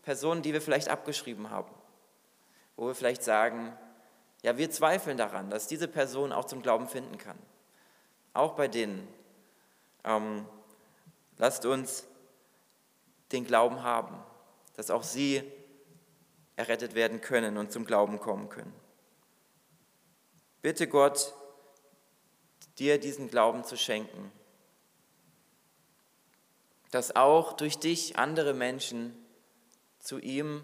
Personen, 0.03 0.41
die 0.41 0.53
wir 0.53 0.61
vielleicht 0.61 0.87
abgeschrieben 0.87 1.49
haben, 1.49 1.71
wo 2.77 2.87
wir 2.87 2.95
vielleicht 2.95 3.23
sagen, 3.23 3.77
ja, 4.43 4.57
wir 4.57 4.69
zweifeln 4.69 5.17
daran, 5.17 5.49
dass 5.49 5.67
diese 5.67 5.87
Person 5.87 6.31
auch 6.31 6.45
zum 6.45 6.61
Glauben 6.61 6.87
finden 6.87 7.17
kann. 7.17 7.37
Auch 8.33 8.53
bei 8.53 8.67
denen. 8.67 9.07
Ähm, 10.03 10.45
lasst 11.37 11.65
uns 11.65 12.05
den 13.31 13.45
Glauben 13.45 13.81
haben 13.81 14.23
dass 14.73 14.89
auch 14.89 15.03
sie 15.03 15.43
errettet 16.55 16.95
werden 16.95 17.21
können 17.21 17.57
und 17.57 17.71
zum 17.71 17.85
Glauben 17.85 18.19
kommen 18.19 18.49
können. 18.49 18.73
Bitte 20.61 20.87
Gott, 20.87 21.33
dir 22.79 22.99
diesen 22.99 23.29
Glauben 23.29 23.63
zu 23.63 23.77
schenken, 23.77 24.31
dass 26.91 27.15
auch 27.15 27.53
durch 27.53 27.79
dich 27.79 28.17
andere 28.17 28.53
Menschen 28.53 29.15
zu 29.99 30.19
ihm 30.19 30.63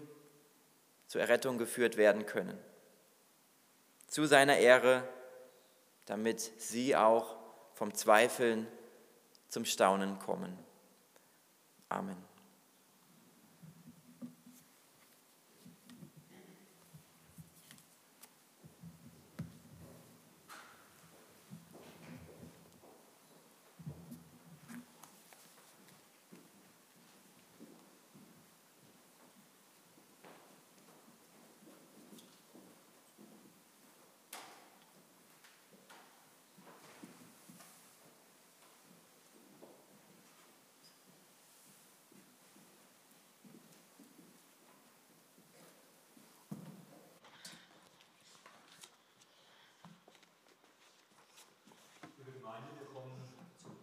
zur 1.06 1.20
Errettung 1.20 1.58
geführt 1.58 1.96
werden 1.96 2.26
können. 2.26 2.58
Zu 4.10 4.26
seiner 4.26 4.58
Ehre, 4.58 5.04
damit 6.06 6.40
sie 6.60 6.96
auch 6.96 7.36
vom 7.74 7.94
Zweifeln 7.94 8.66
zum 9.48 9.64
Staunen 9.64 10.18
kommen. 10.18 10.58
Amen. 11.88 12.29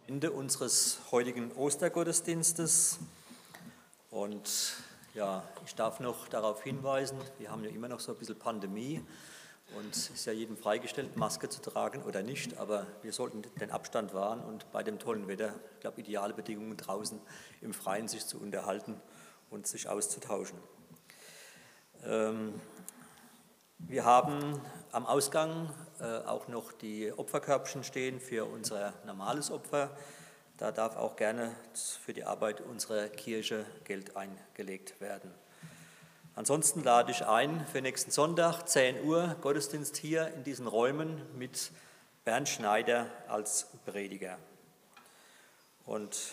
Ende 0.08 0.32
unseres 0.32 1.00
heutigen 1.12 1.52
Ostergottesdienstes. 1.52 2.98
Und 4.10 4.74
Ja, 5.14 5.46
ich 5.66 5.74
darf 5.74 6.00
noch 6.00 6.28
darauf 6.28 6.62
hinweisen, 6.62 7.18
wir 7.38 7.50
haben 7.50 7.62
ja 7.62 7.68
immer 7.68 7.88
noch 7.88 8.00
so 8.00 8.12
ein 8.12 8.18
bisschen 8.18 8.38
Pandemie 8.38 9.04
und 9.76 9.94
es 9.94 10.08
ist 10.08 10.24
ja 10.24 10.32
jedem 10.32 10.56
freigestellt, 10.56 11.16
Maske 11.18 11.50
zu 11.50 11.60
tragen 11.60 12.02
oder 12.04 12.22
nicht, 12.22 12.56
aber 12.56 12.86
wir 13.02 13.12
sollten 13.12 13.42
den 13.60 13.70
Abstand 13.70 14.14
wahren 14.14 14.40
und 14.40 14.72
bei 14.72 14.82
dem 14.82 14.98
tollen 14.98 15.28
Wetter, 15.28 15.54
ich 15.74 15.80
glaube, 15.80 16.00
ideale 16.00 16.32
Bedingungen 16.32 16.78
draußen 16.78 17.20
im 17.60 17.74
Freien 17.74 18.08
sich 18.08 18.24
zu 18.24 18.40
unterhalten 18.40 18.98
und 19.50 19.66
sich 19.66 19.90
auszutauschen. 19.90 20.58
Ähm, 22.04 22.54
wir 23.78 24.04
haben 24.04 24.60
am 24.90 25.06
Ausgang 25.06 25.70
äh, 26.00 26.26
auch 26.26 26.48
noch 26.48 26.72
die 26.72 27.12
Opferkörbchen 27.12 27.84
stehen 27.84 28.20
für 28.20 28.44
unser 28.44 28.92
normales 29.06 29.50
Opfer. 29.50 29.96
Da 30.56 30.72
darf 30.72 30.96
auch 30.96 31.14
gerne 31.14 31.54
für 32.02 32.12
die 32.12 32.24
Arbeit 32.24 32.60
unserer 32.60 33.08
Kirche 33.08 33.64
Geld 33.84 34.16
eingelegt 34.16 35.00
werden. 35.00 35.32
Ansonsten 36.34 36.82
lade 36.82 37.12
ich 37.12 37.24
ein 37.24 37.64
für 37.66 37.80
nächsten 37.80 38.10
Sonntag, 38.10 38.68
10 38.68 39.04
Uhr, 39.04 39.36
Gottesdienst 39.40 39.96
hier 39.96 40.28
in 40.34 40.42
diesen 40.42 40.66
Räumen 40.66 41.22
mit 41.38 41.70
Bernd 42.24 42.48
Schneider 42.48 43.06
als 43.28 43.68
Prediger. 43.86 44.38
Und 45.86 46.18